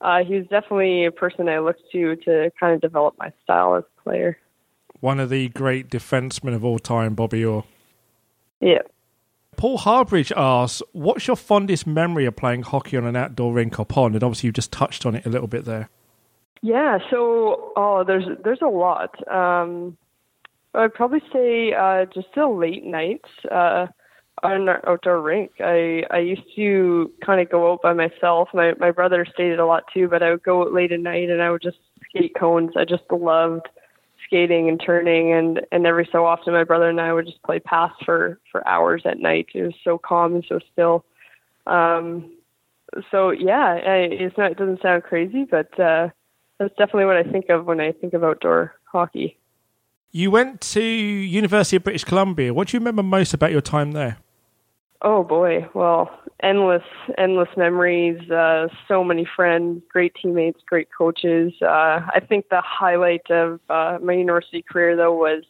uh, 0.00 0.24
he 0.24 0.34
was 0.34 0.46
definitely 0.48 1.06
a 1.06 1.12
person 1.12 1.48
I 1.48 1.58
looked 1.58 1.82
to 1.92 2.16
to 2.16 2.50
kind 2.58 2.74
of 2.74 2.80
develop 2.80 3.14
my 3.18 3.32
style 3.42 3.76
as 3.76 3.84
a 3.84 4.02
player. 4.02 4.38
One 5.00 5.18
of 5.18 5.30
the 5.30 5.48
great 5.48 5.88
defensemen 5.88 6.54
of 6.54 6.64
all 6.64 6.78
time, 6.78 7.14
Bobby 7.14 7.44
Orr. 7.44 7.64
Yeah. 8.60 8.82
Paul 9.56 9.78
Harbridge 9.78 10.32
asks, 10.36 10.82
"What's 10.92 11.26
your 11.26 11.36
fondest 11.36 11.86
memory 11.86 12.24
of 12.26 12.36
playing 12.36 12.62
hockey 12.62 12.96
on 12.96 13.04
an 13.04 13.16
outdoor 13.16 13.52
rink 13.52 13.78
or 13.78 13.84
pond?" 13.84 14.14
And 14.14 14.24
obviously, 14.24 14.48
you 14.48 14.52
just 14.52 14.72
touched 14.72 15.04
on 15.04 15.14
it 15.14 15.26
a 15.26 15.28
little 15.28 15.48
bit 15.48 15.64
there. 15.64 15.88
Yeah. 16.62 16.98
So, 17.10 17.72
oh, 17.76 18.04
there's 18.04 18.24
there's 18.42 18.62
a 18.62 18.68
lot. 18.68 19.16
Um, 19.30 19.96
I'd 20.74 20.94
probably 20.94 21.22
say 21.32 21.72
uh, 21.72 22.06
just 22.06 22.28
the 22.34 22.46
late 22.46 22.84
nights. 22.84 23.28
Uh, 23.50 23.86
on 24.42 24.68
our 24.68 24.88
outdoor 24.88 25.20
rink. 25.20 25.52
I 25.60 26.04
I 26.10 26.18
used 26.18 26.42
to 26.56 27.10
kind 27.24 27.40
of 27.40 27.50
go 27.50 27.72
out 27.72 27.82
by 27.82 27.92
myself. 27.92 28.48
My 28.54 28.74
my 28.78 28.90
brother 28.90 29.26
stayed 29.32 29.58
a 29.58 29.66
lot 29.66 29.84
too, 29.92 30.08
but 30.08 30.22
I 30.22 30.30
would 30.30 30.42
go 30.42 30.62
out 30.62 30.72
late 30.72 30.92
at 30.92 31.00
night 31.00 31.30
and 31.30 31.42
I 31.42 31.50
would 31.50 31.62
just 31.62 31.78
skate 32.08 32.34
cones. 32.38 32.72
I 32.76 32.84
just 32.84 33.04
loved 33.10 33.68
skating 34.30 34.68
and 34.68 34.80
turning 34.80 35.32
and 35.32 35.60
and 35.72 35.86
every 35.86 36.08
so 36.12 36.24
often 36.24 36.52
my 36.52 36.62
brother 36.62 36.88
and 36.88 37.00
I 37.00 37.12
would 37.12 37.26
just 37.26 37.42
play 37.42 37.58
pass 37.58 37.90
for 38.04 38.38
for 38.52 38.66
hours 38.66 39.02
at 39.04 39.18
night. 39.18 39.48
It 39.54 39.62
was 39.62 39.74
so 39.82 39.98
calm 39.98 40.36
and 40.36 40.44
so 40.48 40.60
still. 40.72 41.04
Um 41.66 42.30
so 43.10 43.30
yeah, 43.30 43.74
it's 43.74 44.38
not 44.38 44.52
it 44.52 44.58
doesn't 44.58 44.82
sound 44.82 45.02
crazy, 45.02 45.44
but 45.50 45.78
uh 45.80 46.10
that's 46.58 46.74
definitely 46.76 47.06
what 47.06 47.16
I 47.16 47.24
think 47.24 47.48
of 47.48 47.66
when 47.66 47.80
I 47.80 47.90
think 47.90 48.14
of 48.14 48.22
outdoor 48.22 48.74
hockey. 48.84 49.36
You 50.12 50.30
went 50.30 50.60
to 50.60 50.82
University 50.82 51.76
of 51.76 51.84
British 51.84 52.04
Columbia. 52.04 52.54
What 52.54 52.68
do 52.68 52.76
you 52.76 52.80
remember 52.80 53.02
most 53.02 53.34
about 53.34 53.50
your 53.50 53.60
time 53.60 53.92
there? 53.92 54.18
Oh 55.02 55.24
boy, 55.24 55.66
well, 55.74 56.10
endless, 56.42 56.82
endless 57.16 57.48
memories. 57.56 58.30
Uh, 58.30 58.68
so 58.86 59.02
many 59.02 59.26
friends, 59.34 59.82
great 59.90 60.14
teammates, 60.20 60.60
great 60.66 60.88
coaches. 60.96 61.54
Uh, 61.62 62.00
I 62.14 62.20
think 62.28 62.50
the 62.50 62.60
highlight 62.60 63.30
of 63.30 63.60
uh, 63.70 63.98
my 64.02 64.12
university 64.12 64.62
career, 64.62 64.96
though, 64.96 65.14
was 65.14 65.44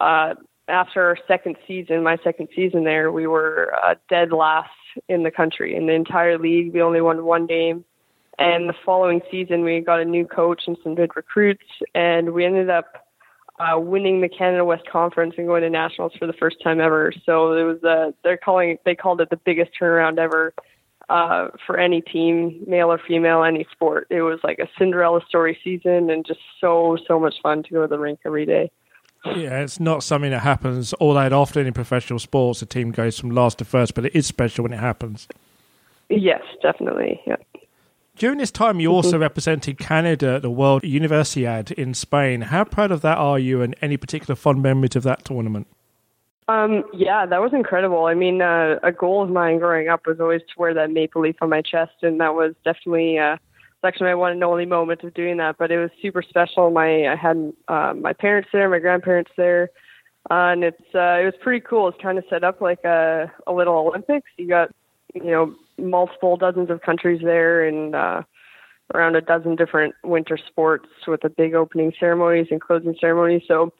uh, 0.00 0.34
after 0.68 1.02
our 1.02 1.18
second 1.28 1.56
season. 1.68 2.02
My 2.02 2.16
second 2.24 2.48
season 2.56 2.84
there, 2.84 3.12
we 3.12 3.26
were 3.26 3.74
uh, 3.84 3.96
dead 4.08 4.32
last 4.32 4.70
in 5.10 5.24
the 5.24 5.30
country 5.30 5.76
in 5.76 5.86
the 5.86 5.92
entire 5.92 6.38
league. 6.38 6.72
We 6.72 6.80
only 6.80 7.02
won 7.02 7.26
one 7.26 7.46
game, 7.46 7.84
and 8.38 8.66
the 8.66 8.74
following 8.86 9.20
season, 9.30 9.62
we 9.62 9.80
got 9.80 10.00
a 10.00 10.06
new 10.06 10.26
coach 10.26 10.62
and 10.66 10.78
some 10.82 10.94
good 10.94 11.10
recruits, 11.14 11.66
and 11.94 12.32
we 12.32 12.46
ended 12.46 12.70
up 12.70 13.09
uh, 13.60 13.78
winning 13.78 14.22
the 14.22 14.28
Canada 14.28 14.64
West 14.64 14.84
Conference 14.90 15.34
and 15.36 15.46
going 15.46 15.62
to 15.62 15.70
nationals 15.70 16.12
for 16.18 16.26
the 16.26 16.32
first 16.32 16.56
time 16.62 16.80
ever. 16.80 17.12
So 17.26 17.52
it 17.52 17.62
was 17.62 17.84
uh, 17.84 18.12
they're 18.24 18.38
calling 18.38 18.78
they 18.84 18.94
called 18.94 19.20
it 19.20 19.28
the 19.28 19.36
biggest 19.36 19.72
turnaround 19.78 20.18
ever 20.18 20.54
uh, 21.10 21.48
for 21.66 21.76
any 21.76 22.00
team, 22.00 22.64
male 22.66 22.90
or 22.90 23.00
female, 23.06 23.44
any 23.44 23.66
sport. 23.70 24.06
It 24.10 24.22
was 24.22 24.40
like 24.42 24.58
a 24.60 24.68
Cinderella 24.78 25.20
story 25.28 25.58
season 25.62 26.10
and 26.10 26.24
just 26.26 26.40
so 26.60 26.96
so 27.06 27.20
much 27.20 27.34
fun 27.42 27.62
to 27.64 27.70
go 27.70 27.82
to 27.82 27.88
the 27.88 27.98
rink 27.98 28.20
every 28.24 28.46
day. 28.46 28.70
Yeah, 29.26 29.60
it's 29.60 29.78
not 29.78 30.02
something 30.02 30.30
that 30.30 30.40
happens 30.40 30.94
all 30.94 31.12
that 31.14 31.34
often 31.34 31.66
in 31.66 31.74
professional 31.74 32.18
sports. 32.18 32.62
A 32.62 32.66
team 32.66 32.90
goes 32.90 33.20
from 33.20 33.30
last 33.30 33.58
to 33.58 33.66
first, 33.66 33.94
but 33.94 34.06
it 34.06 34.16
is 34.16 34.26
special 34.26 34.62
when 34.62 34.72
it 34.72 34.78
happens. 34.78 35.28
Yes, 36.08 36.40
definitely. 36.62 37.20
Yeah. 37.26 37.36
During 38.20 38.36
this 38.36 38.50
time, 38.50 38.80
you 38.80 38.92
also 38.92 39.12
mm-hmm. 39.12 39.22
represented 39.22 39.78
Canada 39.78 40.34
at 40.34 40.42
the 40.42 40.50
World 40.50 40.82
Universiade 40.82 41.72
in 41.72 41.94
Spain. 41.94 42.42
How 42.42 42.64
proud 42.64 42.90
of 42.90 43.00
that 43.00 43.16
are 43.16 43.38
you, 43.38 43.62
and 43.62 43.74
any 43.80 43.96
particular 43.96 44.34
fond 44.36 44.62
memories 44.62 44.94
of 44.94 45.04
that 45.04 45.24
tournament? 45.24 45.66
Um, 46.46 46.84
yeah, 46.92 47.24
that 47.24 47.40
was 47.40 47.54
incredible. 47.54 48.04
I 48.04 48.12
mean, 48.12 48.42
uh, 48.42 48.78
a 48.82 48.92
goal 48.92 49.22
of 49.22 49.30
mine 49.30 49.58
growing 49.58 49.88
up 49.88 50.06
was 50.06 50.20
always 50.20 50.42
to 50.42 50.58
wear 50.58 50.74
that 50.74 50.90
maple 50.90 51.22
leaf 51.22 51.36
on 51.40 51.48
my 51.48 51.62
chest, 51.62 51.94
and 52.02 52.20
that 52.20 52.34
was 52.34 52.54
definitely 52.62 53.16
uh, 53.18 53.38
actually 53.82 54.08
my 54.08 54.14
one 54.16 54.32
and 54.32 54.44
only 54.44 54.66
moment 54.66 55.02
of 55.02 55.14
doing 55.14 55.38
that. 55.38 55.56
But 55.56 55.70
it 55.70 55.78
was 55.78 55.88
super 56.02 56.20
special. 56.20 56.70
My 56.70 57.08
I 57.08 57.16
had 57.16 57.54
uh, 57.68 57.94
my 57.94 58.12
parents 58.12 58.50
there, 58.52 58.68
my 58.68 58.80
grandparents 58.80 59.30
there, 59.38 59.70
uh, 60.30 60.52
and 60.52 60.62
it's 60.62 60.94
uh, 60.94 61.20
it 61.22 61.24
was 61.24 61.34
pretty 61.40 61.60
cool. 61.60 61.88
It's 61.88 62.02
kind 62.02 62.18
of 62.18 62.24
set 62.28 62.44
up 62.44 62.60
like 62.60 62.84
a 62.84 63.32
a 63.46 63.52
little 63.54 63.78
Olympics. 63.78 64.28
You 64.36 64.46
got 64.46 64.68
you 65.14 65.24
know 65.24 65.54
multiple 65.82 66.36
dozens 66.36 66.70
of 66.70 66.82
countries 66.82 67.20
there 67.22 67.66
and 67.66 67.94
uh, 67.94 68.22
around 68.94 69.16
a 69.16 69.20
dozen 69.20 69.56
different 69.56 69.94
winter 70.04 70.38
sports 70.48 70.88
with 71.06 71.20
the 71.22 71.28
big 71.28 71.54
opening 71.54 71.92
ceremonies 71.98 72.48
and 72.50 72.60
closing 72.60 72.94
ceremonies. 73.00 73.42
So 73.46 73.72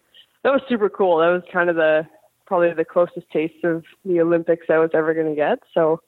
that 0.43 0.51
was 0.51 0.63
super 0.69 0.89
cool. 0.89 1.19
That 1.19 1.29
was 1.29 1.43
kind 1.53 1.69
of 1.69 1.77
the 1.77 2.07
probably 2.47 2.73
the 2.73 2.85
closest 2.85 3.31
taste 3.31 3.65
of 3.65 3.85
the 4.05 4.21
Olympics 4.21 4.67
I 4.69 4.79
was 4.79 4.91
ever 4.95 5.15
going 5.15 5.29
to 5.29 5.35
get. 5.35 5.61
So 5.73 6.01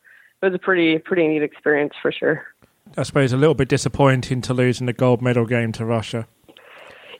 it 0.42 0.46
was 0.46 0.54
a 0.54 0.58
pretty 0.58 0.98
pretty 0.98 1.26
neat 1.28 1.42
experience 1.42 1.94
for 2.00 2.12
sure. 2.12 2.44
I 2.96 3.04
suppose 3.04 3.32
a 3.32 3.36
little 3.36 3.54
bit 3.54 3.68
disappointing 3.68 4.40
to 4.42 4.54
lose 4.54 4.80
in 4.80 4.86
the 4.86 4.92
gold 4.92 5.22
medal 5.22 5.46
game 5.46 5.72
to 5.72 5.84
Russia. 5.84 6.26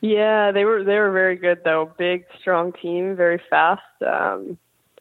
Yeah, 0.01 0.51
they 0.51 0.65
were 0.65 0.83
they 0.83 0.99
were 0.99 1.13
very 1.13 1.37
good 1.37 1.61
though. 1.65 1.93
Big, 1.97 2.25
strong 2.41 2.73
team, 2.73 3.15
very 3.15 3.41
fast. 3.49 3.83
Um, 4.05 4.59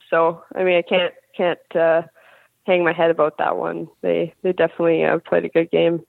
so 0.10 0.44
I 0.56 0.64
mean, 0.64 0.78
I 0.78 0.84
can't 0.84 1.14
can't 1.36 1.76
uh, 1.76 2.04
hang 2.66 2.84
my 2.84 2.94
head 2.94 3.12
about 3.12 3.38
that 3.38 3.58
one. 3.58 3.88
They 4.02 4.34
they 4.44 4.54
definitely 4.54 5.04
uh, 5.04 5.20
played 5.20 5.46
a 5.46 5.50
good 5.50 5.72
game. 5.72 6.06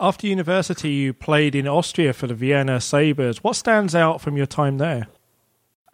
After 0.00 0.26
university, 0.26 0.90
you 0.90 1.14
played 1.14 1.54
in 1.54 1.68
Austria 1.68 2.12
for 2.12 2.26
the 2.26 2.34
Vienna 2.34 2.80
Sabres. 2.80 3.44
What 3.44 3.54
stands 3.54 3.94
out 3.94 4.20
from 4.20 4.36
your 4.36 4.46
time 4.46 4.78
there? 4.78 5.06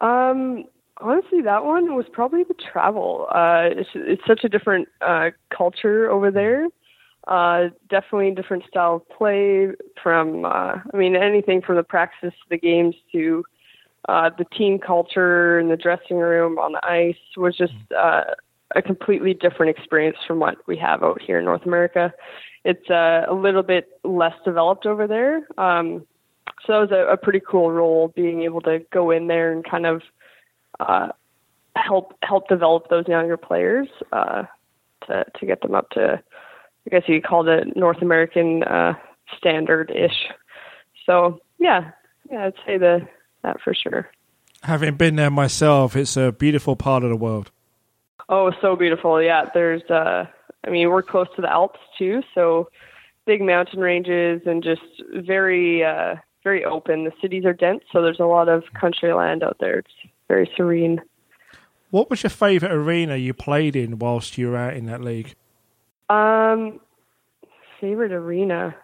Um, 0.01 0.63
honestly, 0.97 1.41
that 1.41 1.65
one 1.65 1.95
was 1.95 2.05
probably 2.11 2.43
the 2.43 2.55
travel. 2.55 3.27
Uh, 3.29 3.69
it's, 3.71 3.89
it's 3.93 4.21
such 4.25 4.43
a 4.43 4.49
different 4.49 4.87
uh, 5.01 5.29
culture 5.55 6.09
over 6.09 6.31
there. 6.31 6.67
Uh, 7.27 7.65
definitely 7.89 8.31
different 8.31 8.63
style 8.67 8.95
of 8.95 9.09
play 9.09 9.67
from, 10.01 10.45
uh, 10.45 10.75
I 10.91 10.97
mean, 10.97 11.15
anything 11.15 11.61
from 11.61 11.75
the 11.75 11.83
practice 11.83 12.33
to 12.33 12.49
the 12.49 12.57
games 12.57 12.95
to 13.11 13.43
uh, 14.07 14.31
the 14.35 14.45
team 14.45 14.79
culture 14.79 15.59
and 15.59 15.69
the 15.69 15.77
dressing 15.77 16.17
room 16.17 16.57
on 16.57 16.71
the 16.71 16.83
ice 16.83 17.17
was 17.37 17.55
just 17.55 17.73
uh, 17.95 18.23
a 18.75 18.81
completely 18.81 19.33
different 19.33 19.75
experience 19.75 20.17
from 20.27 20.39
what 20.39 20.57
we 20.67 20.77
have 20.77 21.03
out 21.03 21.21
here 21.21 21.39
in 21.39 21.45
North 21.45 21.65
America. 21.65 22.13
It's 22.63 22.89
uh, 22.89 23.25
a 23.27 23.33
little 23.33 23.63
bit 23.63 23.87
less 24.03 24.33
developed 24.45 24.85
over 24.85 25.07
there. 25.07 25.47
Um, 25.57 26.05
so 26.65 26.73
that 26.73 26.79
was 26.79 26.91
a, 26.91 27.13
a, 27.13 27.17
pretty 27.17 27.39
cool 27.39 27.71
role, 27.71 28.09
being 28.09 28.43
able 28.43 28.61
to 28.61 28.79
go 28.91 29.11
in 29.11 29.27
there 29.27 29.51
and 29.51 29.63
kind 29.63 29.85
of 29.85 30.01
uh, 30.79 31.07
help 31.75 32.13
help 32.21 32.47
develop 32.47 32.89
those 32.89 33.07
younger 33.07 33.37
players 33.37 33.87
uh, 34.11 34.43
to 35.07 35.25
to 35.39 35.45
get 35.45 35.61
them 35.61 35.73
up 35.73 35.89
to, 35.91 36.21
I 36.85 36.89
guess 36.89 37.03
you 37.07 37.21
call 37.21 37.47
it 37.47 37.75
North 37.75 38.01
American 38.01 38.63
uh, 38.63 38.93
standard 39.37 39.89
ish. 39.91 40.27
So 41.05 41.39
yeah, 41.59 41.91
yeah, 42.29 42.47
I'd 42.47 42.53
say 42.65 42.77
the 42.77 43.07
that 43.43 43.61
for 43.61 43.73
sure. 43.73 44.09
Having 44.63 44.95
been 44.95 45.15
there 45.15 45.31
myself, 45.31 45.95
it's 45.95 46.17
a 46.17 46.33
beautiful 46.33 46.75
part 46.75 47.03
of 47.03 47.09
the 47.09 47.15
world. 47.15 47.51
Oh, 48.29 48.51
so 48.61 48.75
beautiful. 48.75 49.21
Yeah, 49.21 49.49
there's 49.53 49.83
uh 49.89 50.25
I 50.65 50.69
mean, 50.69 50.89
we're 50.89 51.03
close 51.03 51.27
to 51.35 51.41
the 51.41 51.51
Alps 51.51 51.79
too, 51.97 52.21
so 52.33 52.69
big 53.25 53.41
mountain 53.41 53.79
ranges 53.79 54.41
and 54.45 54.63
just 54.63 54.81
very 55.13 55.83
uh 55.83 56.15
very 56.43 56.63
open. 56.63 57.03
The 57.03 57.11
cities 57.21 57.43
are 57.45 57.53
dense, 57.53 57.83
so 57.91 58.01
there's 58.01 58.19
a 58.19 58.25
lot 58.25 58.47
of 58.47 58.63
country 58.79 59.11
land 59.13 59.43
out 59.43 59.57
there. 59.59 59.79
It's 59.79 60.11
very 60.27 60.49
serene. 60.55 61.01
What 61.89 62.09
was 62.09 62.21
your 62.21 62.29
favorite 62.29 62.71
arena 62.71 63.15
you 63.15 63.33
played 63.33 63.75
in 63.75 63.97
whilst 63.97 64.37
you 64.37 64.49
were 64.49 64.57
out 64.57 64.75
in 64.75 64.85
that 64.85 65.01
league? 65.01 65.33
Um, 66.07 66.79
favorite 67.81 68.11
arena. 68.11 68.75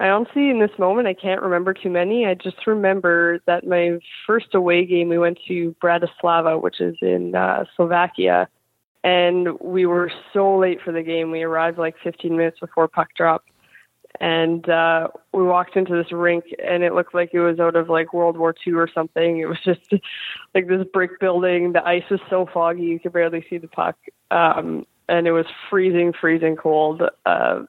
I 0.00 0.08
honestly, 0.08 0.48
in 0.48 0.58
this 0.60 0.70
moment, 0.78 1.08
I 1.08 1.12
can't 1.12 1.42
remember 1.42 1.74
too 1.74 1.90
many. 1.90 2.24
I 2.24 2.32
just 2.32 2.66
remember 2.66 3.40
that 3.46 3.66
my 3.66 3.98
first 4.26 4.54
away 4.54 4.86
game, 4.86 5.10
we 5.10 5.18
went 5.18 5.38
to 5.48 5.76
Bratislava, 5.82 6.60
which 6.60 6.80
is 6.80 6.96
in 7.02 7.34
uh, 7.34 7.64
Slovakia, 7.76 8.48
and 9.04 9.60
we 9.60 9.84
were 9.84 10.10
so 10.32 10.56
late 10.56 10.78
for 10.82 10.90
the 10.90 11.02
game. 11.02 11.30
We 11.30 11.42
arrived 11.42 11.76
like 11.76 11.96
15 12.02 12.34
minutes 12.34 12.60
before 12.60 12.88
puck 12.88 13.08
drop, 13.14 13.44
and 14.20 14.66
uh, 14.70 15.08
we 15.34 15.42
walked 15.42 15.76
into 15.76 15.94
this 15.94 16.10
rink, 16.12 16.44
and 16.66 16.82
it 16.82 16.94
looked 16.94 17.14
like 17.14 17.34
it 17.34 17.40
was 17.40 17.60
out 17.60 17.76
of 17.76 17.90
like 17.90 18.14
World 18.14 18.38
War 18.38 18.54
II 18.66 18.72
or 18.72 18.88
something. 18.94 19.40
It 19.40 19.50
was 19.50 19.58
just 19.66 20.02
like 20.54 20.66
this 20.66 20.86
brick 20.94 21.20
building. 21.20 21.74
The 21.74 21.86
ice 21.86 22.08
was 22.10 22.20
so 22.30 22.48
foggy 22.54 22.84
you 22.84 22.98
could 23.00 23.12
barely 23.12 23.44
see 23.50 23.58
the 23.58 23.68
puck, 23.68 23.96
um, 24.30 24.86
and 25.10 25.26
it 25.26 25.32
was 25.32 25.46
freezing, 25.68 26.14
freezing 26.18 26.56
cold. 26.56 27.02
Uh, 27.26 27.64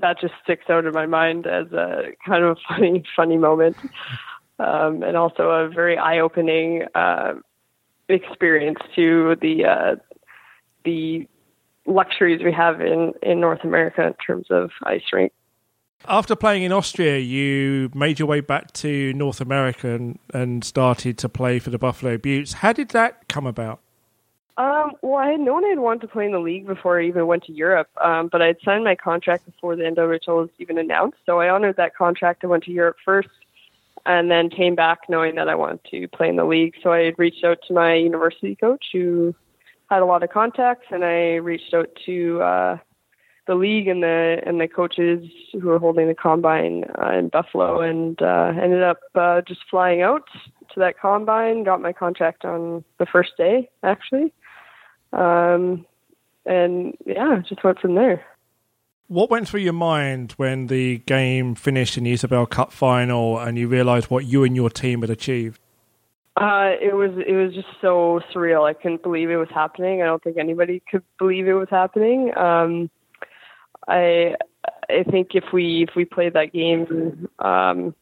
that 0.00 0.20
just 0.20 0.34
sticks 0.42 0.68
out 0.68 0.84
in 0.84 0.92
my 0.92 1.06
mind 1.06 1.46
as 1.46 1.72
a 1.72 2.12
kind 2.26 2.44
of 2.44 2.56
a 2.56 2.60
funny, 2.68 3.04
funny 3.16 3.38
moment, 3.38 3.76
um, 4.58 5.02
and 5.02 5.16
also 5.16 5.50
a 5.50 5.68
very 5.68 5.96
eye-opening 5.96 6.84
uh, 6.94 7.34
experience 8.08 8.78
to 8.94 9.36
the 9.40 9.64
uh, 9.64 9.96
the 10.84 11.26
luxuries 11.86 12.42
we 12.44 12.52
have 12.52 12.80
in 12.80 13.12
in 13.22 13.40
North 13.40 13.64
America 13.64 14.06
in 14.06 14.14
terms 14.14 14.46
of 14.50 14.70
ice 14.84 15.02
rink. 15.12 15.32
After 16.06 16.36
playing 16.36 16.62
in 16.62 16.72
Austria, 16.72 17.18
you 17.18 17.90
made 17.94 18.18
your 18.18 18.28
way 18.28 18.40
back 18.40 18.72
to 18.74 19.12
North 19.14 19.40
America 19.40 19.94
and, 19.94 20.18
and 20.32 20.62
started 20.62 21.16
to 21.18 21.28
play 21.28 21.58
for 21.58 21.70
the 21.70 21.78
Buffalo 21.78 22.18
Beauts. 22.18 22.52
How 22.52 22.72
did 22.72 22.90
that 22.90 23.28
come 23.28 23.46
about? 23.46 23.80
Um, 24.58 24.92
well, 25.02 25.16
I 25.16 25.32
had 25.32 25.40
known 25.40 25.66
I'd 25.66 25.78
wanted 25.78 26.00
to 26.02 26.08
play 26.08 26.24
in 26.24 26.32
the 26.32 26.38
league 26.38 26.66
before 26.66 26.98
I 26.98 27.04
even 27.04 27.26
went 27.26 27.44
to 27.44 27.52
Europe, 27.52 27.90
um, 28.02 28.28
but 28.28 28.40
I 28.40 28.46
had 28.46 28.56
signed 28.64 28.84
my 28.84 28.94
contract 28.94 29.44
before 29.44 29.76
the 29.76 29.82
NWHL 29.82 30.40
was 30.40 30.48
even 30.58 30.78
announced. 30.78 31.18
So 31.26 31.40
I 31.40 31.50
honored 31.50 31.76
that 31.76 31.94
contract. 31.94 32.42
I 32.42 32.46
went 32.46 32.64
to 32.64 32.72
Europe 32.72 32.96
first, 33.04 33.28
and 34.06 34.30
then 34.30 34.48
came 34.48 34.74
back 34.74 35.00
knowing 35.10 35.34
that 35.34 35.50
I 35.50 35.54
wanted 35.54 35.80
to 35.90 36.08
play 36.08 36.30
in 36.30 36.36
the 36.36 36.44
league. 36.44 36.74
So 36.82 36.90
I 36.90 37.00
had 37.00 37.18
reached 37.18 37.44
out 37.44 37.58
to 37.68 37.74
my 37.74 37.94
university 37.94 38.56
coach, 38.56 38.86
who 38.92 39.34
had 39.90 40.00
a 40.00 40.06
lot 40.06 40.22
of 40.22 40.30
contacts, 40.30 40.86
and 40.90 41.04
I 41.04 41.34
reached 41.34 41.74
out 41.74 41.90
to 42.06 42.40
uh, 42.40 42.78
the 43.46 43.56
league 43.56 43.88
and 43.88 44.02
the 44.02 44.40
and 44.46 44.58
the 44.58 44.68
coaches 44.68 45.28
who 45.52 45.68
were 45.68 45.78
holding 45.78 46.08
the 46.08 46.14
combine 46.14 46.84
uh, 46.98 47.10
in 47.10 47.28
Buffalo, 47.28 47.82
and 47.82 48.22
uh, 48.22 48.54
ended 48.58 48.82
up 48.82 49.00
uh, 49.14 49.42
just 49.42 49.60
flying 49.70 50.00
out 50.00 50.26
to 50.72 50.80
that 50.80 50.98
combine. 50.98 51.62
Got 51.62 51.82
my 51.82 51.92
contract 51.92 52.46
on 52.46 52.84
the 52.96 53.04
first 53.04 53.36
day, 53.36 53.68
actually 53.82 54.32
um, 55.16 55.84
and 56.44 56.96
yeah, 57.04 57.40
just 57.48 57.64
went 57.64 57.80
from 57.80 57.94
there. 57.94 58.24
What 59.08 59.30
went 59.30 59.48
through 59.48 59.60
your 59.60 59.72
mind 59.72 60.32
when 60.32 60.66
the 60.66 60.98
game 60.98 61.54
finished 61.54 61.96
in 61.96 62.04
the 62.04 62.12
Isobel 62.12 62.48
Cup 62.50 62.72
final 62.72 63.38
and 63.38 63.56
you 63.56 63.68
realised 63.68 64.10
what 64.10 64.24
you 64.24 64.42
and 64.42 64.56
your 64.56 64.68
team 64.68 65.02
had 65.02 65.10
achieved? 65.10 65.60
Uh, 66.36 66.72
it 66.82 66.94
was 66.94 67.12
it 67.26 67.32
was 67.32 67.54
just 67.54 67.68
so 67.80 68.20
surreal. 68.34 68.68
I 68.68 68.74
couldn't 68.74 69.02
believe 69.02 69.30
it 69.30 69.36
was 69.36 69.48
happening. 69.54 70.02
I 70.02 70.06
don't 70.06 70.22
think 70.22 70.36
anybody 70.36 70.82
could 70.90 71.02
believe 71.18 71.48
it 71.48 71.54
was 71.54 71.68
happening. 71.70 72.36
Um, 72.36 72.90
I 73.88 74.34
I 74.90 75.04
think 75.10 75.28
if 75.34 75.44
we 75.52 75.86
if 75.88 75.94
we 75.96 76.04
played 76.04 76.34
that 76.34 76.52
game 76.52 77.28
um, 77.38 77.94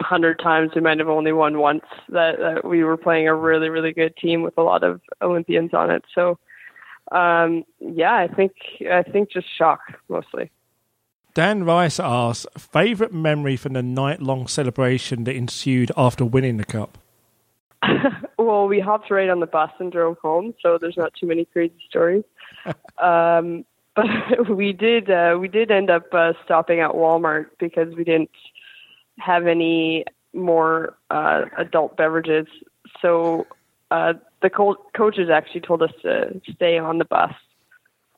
a 0.00 0.04
hundred 0.04 0.38
times, 0.38 0.72
we 0.74 0.80
might 0.80 0.98
have 0.98 1.08
only 1.08 1.32
won 1.32 1.58
once. 1.58 1.84
That, 2.08 2.38
that 2.38 2.64
we 2.64 2.84
were 2.84 2.96
playing 2.96 3.28
a 3.28 3.34
really, 3.34 3.68
really 3.68 3.92
good 3.92 4.16
team 4.16 4.42
with 4.42 4.56
a 4.58 4.62
lot 4.62 4.82
of 4.82 5.00
Olympians 5.22 5.72
on 5.72 5.90
it. 5.90 6.04
So, 6.14 6.38
um, 7.12 7.64
yeah, 7.80 8.14
I 8.14 8.28
think 8.28 8.52
I 8.90 9.02
think 9.02 9.30
just 9.30 9.46
shock 9.56 9.80
mostly. 10.08 10.50
Dan 11.34 11.64
Rice 11.64 11.98
asks, 11.98 12.46
favorite 12.56 13.12
memory 13.12 13.56
from 13.56 13.72
the 13.72 13.82
night 13.82 14.22
long 14.22 14.46
celebration 14.46 15.24
that 15.24 15.34
ensued 15.34 15.90
after 15.96 16.24
winning 16.24 16.58
the 16.58 16.64
cup. 16.64 16.96
well, 18.38 18.68
we 18.68 18.78
hopped 18.78 19.10
right 19.10 19.28
on 19.28 19.40
the 19.40 19.46
bus 19.46 19.70
and 19.80 19.90
drove 19.90 20.16
home, 20.18 20.54
so 20.62 20.78
there's 20.80 20.96
not 20.96 21.12
too 21.18 21.26
many 21.26 21.44
crazy 21.46 21.74
stories. 21.88 22.22
um, 22.98 23.64
but 23.96 24.06
we 24.48 24.72
did 24.72 25.10
uh, 25.10 25.36
we 25.40 25.48
did 25.48 25.70
end 25.70 25.90
up 25.90 26.12
uh, 26.12 26.32
stopping 26.44 26.80
at 26.80 26.90
Walmart 26.90 27.46
because 27.58 27.94
we 27.94 28.04
didn't 28.04 28.30
have 29.18 29.46
any 29.46 30.04
more 30.32 30.96
uh, 31.10 31.42
adult 31.56 31.96
beverages. 31.96 32.46
So 33.00 33.46
uh, 33.90 34.14
the 34.42 34.50
co- 34.50 34.84
coaches 34.96 35.30
actually 35.30 35.60
told 35.60 35.82
us 35.82 35.92
to 36.02 36.40
stay 36.54 36.78
on 36.78 36.98
the 36.98 37.04
bus, 37.04 37.32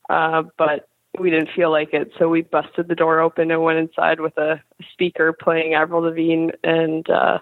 uh, 0.09 0.45
but 0.57 0.89
we 1.19 1.31
didn't 1.31 1.51
feel 1.55 1.71
like 1.71 1.93
it. 1.93 2.11
So 2.19 2.29
we 2.29 2.43
busted 2.43 2.89
the 2.89 2.95
door 2.95 3.21
open 3.21 3.51
and 3.51 3.63
went 3.63 3.79
inside 3.79 4.21
with 4.21 4.37
a 4.39 4.61
speaker 4.93 5.33
playing 5.33 5.75
Avril 5.75 6.03
Lavigne 6.03 6.51
and 6.65 7.09
uh, 7.09 7.39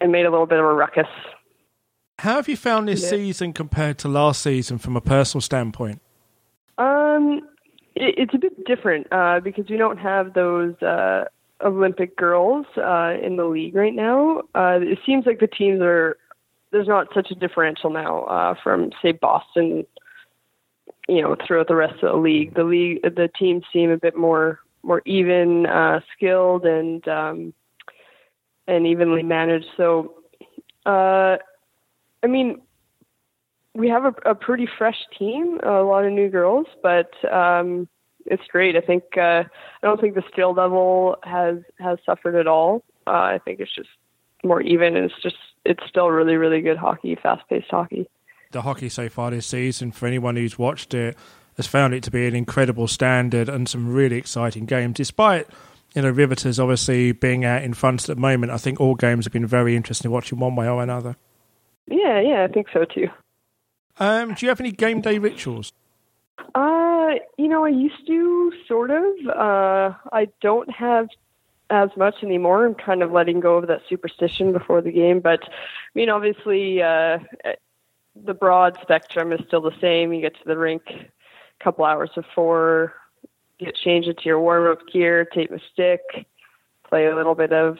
and 0.00 0.12
made 0.12 0.26
a 0.26 0.30
little 0.30 0.46
bit 0.46 0.58
of 0.58 0.64
a 0.64 0.74
ruckus. 0.74 1.06
How 2.18 2.36
have 2.36 2.48
you 2.48 2.56
found 2.56 2.88
this 2.88 3.02
yeah. 3.02 3.10
season 3.10 3.52
compared 3.52 3.98
to 3.98 4.08
last 4.08 4.42
season 4.42 4.78
from 4.78 4.96
a 4.96 5.00
personal 5.00 5.42
standpoint? 5.42 6.00
Um, 6.78 7.40
it, 7.94 8.14
it's 8.18 8.34
a 8.34 8.38
bit 8.38 8.64
different 8.64 9.06
uh, 9.12 9.40
because 9.40 9.66
we 9.68 9.76
don't 9.76 9.98
have 9.98 10.34
those 10.34 10.74
uh, 10.82 11.24
Olympic 11.64 12.16
girls 12.16 12.66
uh, 12.76 13.14
in 13.22 13.36
the 13.36 13.44
league 13.44 13.74
right 13.74 13.94
now. 13.94 14.40
Uh, 14.54 14.80
it 14.82 14.98
seems 15.06 15.26
like 15.26 15.40
the 15.40 15.46
teams 15.46 15.80
are 15.80 16.16
there's 16.72 16.88
not 16.88 17.08
such 17.14 17.30
a 17.30 17.34
differential 17.34 17.90
now 17.90 18.24
uh, 18.24 18.54
from 18.62 18.90
say 19.02 19.12
Boston. 19.12 19.86
You 21.08 21.22
know, 21.22 21.36
throughout 21.46 21.68
the 21.68 21.76
rest 21.76 22.02
of 22.02 22.12
the 22.12 22.18
league, 22.18 22.54
the 22.54 22.64
league 22.64 23.02
the 23.02 23.30
teams 23.38 23.64
seem 23.72 23.90
a 23.90 23.96
bit 23.96 24.16
more 24.16 24.60
more 24.82 25.02
even, 25.04 25.66
uh, 25.66 26.00
skilled, 26.14 26.64
and 26.64 27.06
um, 27.08 27.52
and 28.68 28.86
evenly 28.86 29.22
managed. 29.22 29.66
So, 29.76 30.14
uh, 30.86 31.36
I 32.22 32.26
mean, 32.28 32.60
we 33.74 33.88
have 33.88 34.04
a, 34.04 34.30
a 34.30 34.34
pretty 34.34 34.68
fresh 34.78 34.98
team, 35.18 35.60
a 35.62 35.82
lot 35.82 36.04
of 36.04 36.12
new 36.12 36.28
girls, 36.28 36.66
but 36.82 37.10
um, 37.32 37.88
it's 38.26 38.46
great. 38.50 38.76
I 38.76 38.80
think 38.80 39.04
uh, 39.16 39.44
I 39.44 39.86
don't 39.86 40.00
think 40.00 40.14
the 40.14 40.22
skill 40.32 40.52
level 40.52 41.16
has 41.22 41.58
has 41.78 41.98
suffered 42.04 42.34
at 42.34 42.46
all. 42.46 42.84
Uh, 43.06 43.10
I 43.10 43.40
think 43.44 43.60
it's 43.60 43.74
just 43.74 43.88
more 44.44 44.60
even, 44.60 44.96
and 44.96 45.06
it's 45.06 45.22
just 45.22 45.36
it's 45.64 45.82
still 45.88 46.08
really 46.08 46.36
really 46.36 46.60
good 46.60 46.76
hockey, 46.76 47.16
fast 47.20 47.42
paced 47.48 47.70
hockey. 47.70 48.08
The 48.52 48.62
hockey 48.62 48.88
so 48.88 49.08
far 49.08 49.30
this 49.30 49.46
season, 49.46 49.92
for 49.92 50.06
anyone 50.06 50.36
who's 50.36 50.58
watched 50.58 50.94
it, 50.94 51.16
has 51.56 51.66
found 51.66 51.94
it 51.94 52.02
to 52.04 52.10
be 52.10 52.26
an 52.26 52.34
incredible 52.34 52.88
standard 52.88 53.48
and 53.48 53.68
some 53.68 53.92
really 53.92 54.16
exciting 54.16 54.66
games. 54.66 54.94
Despite 54.94 55.46
you 55.94 56.02
know 56.02 56.10
Riveters 56.10 56.60
obviously 56.60 57.12
being 57.12 57.44
out 57.44 57.62
in 57.62 57.74
front 57.74 58.08
at 58.08 58.16
the 58.16 58.20
moment, 58.20 58.52
I 58.52 58.58
think 58.58 58.80
all 58.80 58.94
games 58.94 59.24
have 59.26 59.32
been 59.32 59.46
very 59.46 59.76
interesting 59.76 60.10
watching 60.10 60.38
one 60.38 60.56
way 60.56 60.68
or 60.68 60.82
another. 60.82 61.16
Yeah, 61.88 62.20
yeah, 62.20 62.46
I 62.48 62.52
think 62.52 62.66
so 62.72 62.84
too. 62.84 63.08
Um, 63.98 64.34
do 64.34 64.44
you 64.44 64.50
have 64.50 64.60
any 64.60 64.72
game 64.72 65.00
day 65.00 65.18
rituals? 65.18 65.72
Uh, 66.54 66.95
you 67.36 67.48
know, 67.48 67.64
I 67.64 67.70
used 67.70 68.06
to 68.06 68.52
sort 68.66 68.90
of. 68.90 69.04
Uh, 69.26 69.94
I 70.12 70.28
don't 70.40 70.70
have 70.70 71.08
as 71.70 71.90
much 71.96 72.16
anymore. 72.22 72.66
I'm 72.66 72.74
kind 72.74 73.02
of 73.02 73.12
letting 73.12 73.40
go 73.40 73.56
of 73.56 73.66
that 73.66 73.82
superstition 73.88 74.52
before 74.52 74.80
the 74.80 74.92
game. 74.92 75.20
But 75.20 75.40
I 75.44 75.48
mean, 75.94 76.08
obviously, 76.08 76.82
uh, 76.82 77.18
the 78.24 78.34
broad 78.34 78.78
spectrum 78.82 79.32
is 79.32 79.40
still 79.46 79.60
the 79.60 79.78
same. 79.80 80.12
You 80.12 80.20
get 80.20 80.34
to 80.34 80.44
the 80.46 80.56
rink 80.56 80.82
a 80.88 81.64
couple 81.64 81.84
hours 81.84 82.10
before, 82.14 82.94
get 83.58 83.74
changed 83.74 84.08
into 84.08 84.22
your 84.24 84.40
warm 84.40 84.70
up 84.70 84.86
gear, 84.92 85.24
tape 85.24 85.50
a 85.50 85.60
stick, 85.72 86.00
play 86.88 87.06
a 87.06 87.16
little 87.16 87.34
bit 87.34 87.52
of 87.52 87.78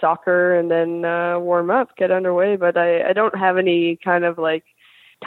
soccer, 0.00 0.54
and 0.54 0.70
then 0.70 1.04
uh, 1.04 1.38
warm 1.38 1.70
up, 1.70 1.96
get 1.96 2.10
underway. 2.10 2.56
But 2.56 2.76
I, 2.76 3.10
I 3.10 3.12
don't 3.12 3.36
have 3.36 3.58
any 3.58 3.96
kind 3.96 4.24
of 4.24 4.38
like 4.38 4.64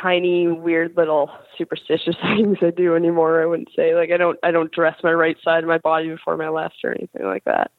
tiny 0.02 0.48
weird 0.48 0.96
little 0.98 1.30
superstitious 1.58 2.16
things 2.22 2.58
I 2.62 2.72
do 2.72 2.96
anymore. 2.96 3.42
I 3.42 3.46
wouldn't 3.46 3.70
say 3.76 3.96
like 3.96 4.12
I 4.12 4.18
don't 4.18 4.40
I 4.44 4.52
don't 4.52 4.72
dress 4.72 4.98
my 5.04 5.12
right 5.12 5.38
side 5.44 5.64
of 5.64 5.68
my 5.68 5.78
body 5.78 6.10
before 6.10 6.38
my 6.38 6.50
left 6.50 6.76
or 6.84 6.92
anything 6.92 7.26
like 7.26 7.44
that. 7.46 7.72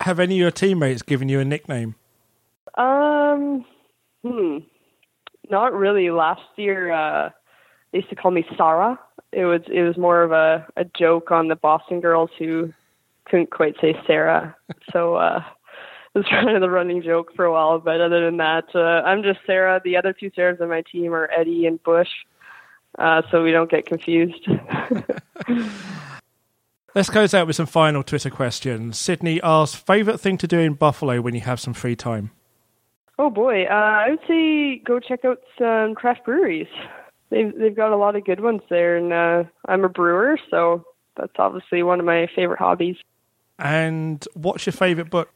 Have 0.00 0.20
any 0.20 0.36
of 0.36 0.38
your 0.38 0.50
teammates 0.50 1.02
given 1.02 1.28
you 1.28 1.40
a 1.40 1.44
nickname? 1.44 1.96
Um, 2.76 3.64
hmm, 4.22 4.58
not 5.50 5.72
really. 5.72 6.10
Last 6.10 6.42
year, 6.56 6.92
uh, 6.92 7.30
they 7.92 7.98
used 7.98 8.10
to 8.10 8.16
call 8.16 8.30
me 8.30 8.44
Sarah. 8.56 8.98
It 9.32 9.44
was 9.44 9.62
it 9.72 9.82
was 9.82 9.96
more 9.96 10.22
of 10.22 10.32
a 10.32 10.66
a 10.76 10.84
joke 10.84 11.30
on 11.30 11.48
the 11.48 11.56
Boston 11.56 12.00
girls 12.00 12.30
who 12.38 12.72
couldn't 13.26 13.50
quite 13.50 13.74
say 13.80 13.94
Sarah. 14.06 14.56
So 14.92 15.16
uh 15.16 15.42
was 16.18 16.26
kind 16.30 16.50
of 16.50 16.60
the 16.60 16.70
running 16.70 17.02
joke 17.02 17.34
for 17.34 17.44
a 17.44 17.52
while. 17.52 17.78
But 17.78 18.00
other 18.00 18.24
than 18.24 18.36
that, 18.38 18.64
uh, 18.74 18.78
I'm 19.06 19.22
just 19.22 19.40
Sarah. 19.46 19.80
The 19.82 19.96
other 19.96 20.12
two 20.12 20.30
Sarahs 20.30 20.60
on 20.60 20.68
my 20.68 20.82
team 20.82 21.14
are 21.14 21.30
Eddie 21.30 21.66
and 21.66 21.82
Bush, 21.82 22.08
uh, 22.98 23.22
so 23.30 23.42
we 23.42 23.50
don't 23.52 23.70
get 23.70 23.86
confused. 23.86 24.46
Let's 26.94 27.10
close 27.10 27.34
out 27.34 27.46
with 27.46 27.56
some 27.56 27.66
final 27.66 28.02
Twitter 28.02 28.30
questions. 28.30 28.98
Sydney 28.98 29.40
asks, 29.42 29.76
favorite 29.76 30.18
thing 30.18 30.38
to 30.38 30.48
do 30.48 30.58
in 30.58 30.74
Buffalo 30.74 31.20
when 31.20 31.34
you 31.34 31.42
have 31.42 31.60
some 31.60 31.74
free 31.74 31.94
time? 31.94 32.30
Oh 33.18 33.30
boy, 33.30 33.64
uh, 33.64 33.74
I 33.74 34.10
would 34.10 34.20
say 34.26 34.78
go 34.78 35.00
check 35.00 35.24
out 35.24 35.38
some 35.58 35.94
craft 35.94 36.24
breweries. 36.24 36.68
they've 37.30 37.52
they've 37.56 37.76
got 37.76 37.92
a 37.92 37.96
lot 37.96 38.16
of 38.16 38.24
good 38.24 38.40
ones 38.40 38.62
there, 38.70 38.96
and 38.96 39.12
uh, 39.12 39.44
I'm 39.66 39.84
a 39.84 39.88
brewer, 39.88 40.38
so 40.50 40.84
that's 41.16 41.32
obviously 41.38 41.82
one 41.82 42.00
of 42.00 42.06
my 42.06 42.28
favorite 42.34 42.58
hobbies. 42.58 42.96
And 43.58 44.24
what's 44.34 44.66
your 44.66 44.72
favorite 44.72 45.10
book? 45.10 45.30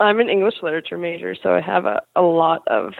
I'm 0.00 0.18
an 0.18 0.30
English 0.30 0.54
literature 0.62 0.96
major, 0.96 1.34
so 1.40 1.54
I 1.54 1.60
have 1.60 1.84
a, 1.84 2.00
a 2.16 2.22
lot 2.22 2.66
of 2.68 2.94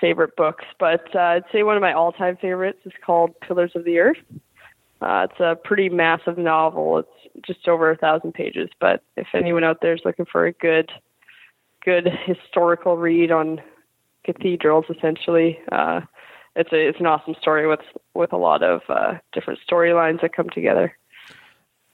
favorite 0.00 0.34
books, 0.36 0.64
but 0.80 1.14
uh, 1.14 1.18
I'd 1.18 1.44
say 1.52 1.62
one 1.62 1.76
of 1.76 1.82
my 1.82 1.92
all-time 1.92 2.36
favorites 2.40 2.80
is 2.84 2.92
called 3.04 3.38
Pillars 3.40 3.72
of 3.74 3.84
the 3.84 3.98
Earth. 3.98 4.16
Uh, 5.02 5.26
it's 5.30 5.40
a 5.40 5.56
pretty 5.64 5.90
massive 5.90 6.38
novel. 6.38 6.98
It's 6.98 7.46
just 7.46 7.68
over 7.68 7.90
a 7.90 7.96
thousand 7.96 8.32
pages, 8.32 8.70
but 8.80 9.02
if 9.16 9.26
anyone 9.34 9.64
out 9.64 9.78
there 9.82 9.92
is 9.92 10.00
looking 10.04 10.24
for 10.24 10.46
a 10.46 10.52
good, 10.52 10.90
good 11.84 12.08
historical 12.24 12.96
read 12.96 13.30
on 13.30 13.60
cathedrals, 14.24 14.86
essentially, 14.88 15.58
uh, 15.70 16.00
it's 16.56 16.72
a 16.72 16.88
it's 16.88 17.00
an 17.00 17.06
awesome 17.06 17.34
story 17.40 17.66
with 17.66 17.80
with 18.14 18.32
a 18.32 18.38
lot 18.38 18.62
of 18.62 18.80
uh, 18.88 19.14
different 19.32 19.58
storylines 19.68 20.22
that 20.22 20.34
come 20.34 20.48
together. 20.48 20.96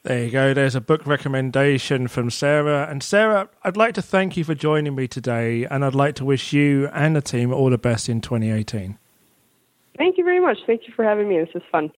There 0.03 0.25
you 0.25 0.31
go. 0.31 0.55
There's 0.55 0.75
a 0.75 0.81
book 0.81 1.07
recommendation 1.07 2.09
from 2.09 2.31
Sarah. 2.31 2.87
And 2.91 3.03
Sarah, 3.03 3.51
I'd 3.63 3.77
like 3.77 3.93
to 3.95 4.03
thank 4.03 4.35
you 4.35 4.45
for 4.45 4.55
joining 4.55 4.95
me 4.95 5.07
today, 5.07 5.67
and 5.67 5.85
I'd 5.85 5.95
like 5.95 6.15
to 6.17 6.25
wish 6.25 6.55
you 6.55 6.89
and 6.95 7.15
the 7.15 7.21
team 7.21 7.53
all 7.53 7.69
the 7.69 7.77
best 7.77 8.09
in 8.09 8.23
2018. 8.23 8.99
Thank 9.99 10.17
you 10.17 10.25
very 10.25 10.41
much. 10.41 10.57
Thank 10.67 10.89
you 10.89 10.95
for 10.95 11.05
having 11.05 11.29
me. 11.29 11.39
This 11.39 11.51
is 11.55 11.63
fun. 11.71 11.93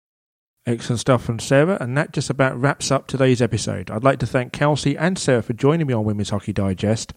Excellent 0.67 0.99
stuff 0.99 1.23
from 1.23 1.39
Sarah, 1.39 1.79
and 1.81 1.97
that 1.97 2.13
just 2.13 2.29
about 2.29 2.61
wraps 2.61 2.91
up 2.91 3.07
today's 3.07 3.41
episode. 3.41 3.89
I'd 3.89 4.03
like 4.03 4.19
to 4.19 4.27
thank 4.27 4.53
Kelsey 4.53 4.97
and 4.97 5.17
Sarah 5.17 5.43
for 5.43 5.53
joining 5.53 5.87
me 5.87 5.95
on 5.95 6.05
Women's 6.05 6.31
Hockey 6.31 6.53
Digest. 6.53 7.13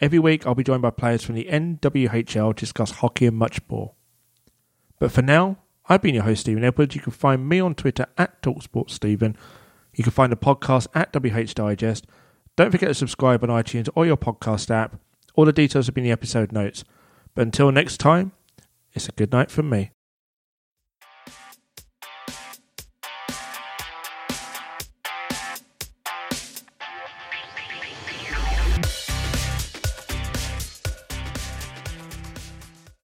Every 0.00 0.18
week, 0.18 0.46
I'll 0.46 0.56
be 0.56 0.64
joined 0.64 0.82
by 0.82 0.90
players 0.90 1.22
from 1.22 1.36
the 1.36 1.44
NWHL 1.44 2.56
to 2.56 2.60
discuss 2.60 2.90
hockey 2.90 3.26
and 3.26 3.36
much 3.36 3.60
more. 3.68 3.92
But 4.98 5.12
for 5.12 5.22
now, 5.22 5.58
I've 5.88 6.02
been 6.02 6.14
your 6.14 6.24
host, 6.24 6.40
Stephen 6.40 6.64
Edwards. 6.64 6.96
You 6.96 7.02
can 7.02 7.12
find 7.12 7.48
me 7.48 7.60
on 7.60 7.76
Twitter 7.76 8.06
at 8.18 8.42
TalkSportStephen. 8.42 9.36
You 9.94 10.04
can 10.04 10.12
find 10.12 10.32
the 10.32 10.36
podcast 10.36 10.88
at 10.94 11.12
WH 11.12 11.54
Digest. 11.54 12.06
Don't 12.56 12.70
forget 12.70 12.88
to 12.88 12.94
subscribe 12.94 13.42
on 13.42 13.50
iTunes 13.50 13.88
or 13.94 14.06
your 14.06 14.16
podcast 14.16 14.70
app. 14.70 14.98
All 15.34 15.44
the 15.44 15.52
details 15.52 15.86
have 15.86 15.94
been 15.94 16.04
in 16.04 16.08
the 16.08 16.12
episode 16.12 16.52
notes. 16.52 16.84
But 17.34 17.42
until 17.42 17.72
next 17.72 17.98
time, 17.98 18.32
it's 18.92 19.08
a 19.08 19.12
good 19.12 19.32
night 19.32 19.50
from 19.50 19.68
me. 19.68 19.90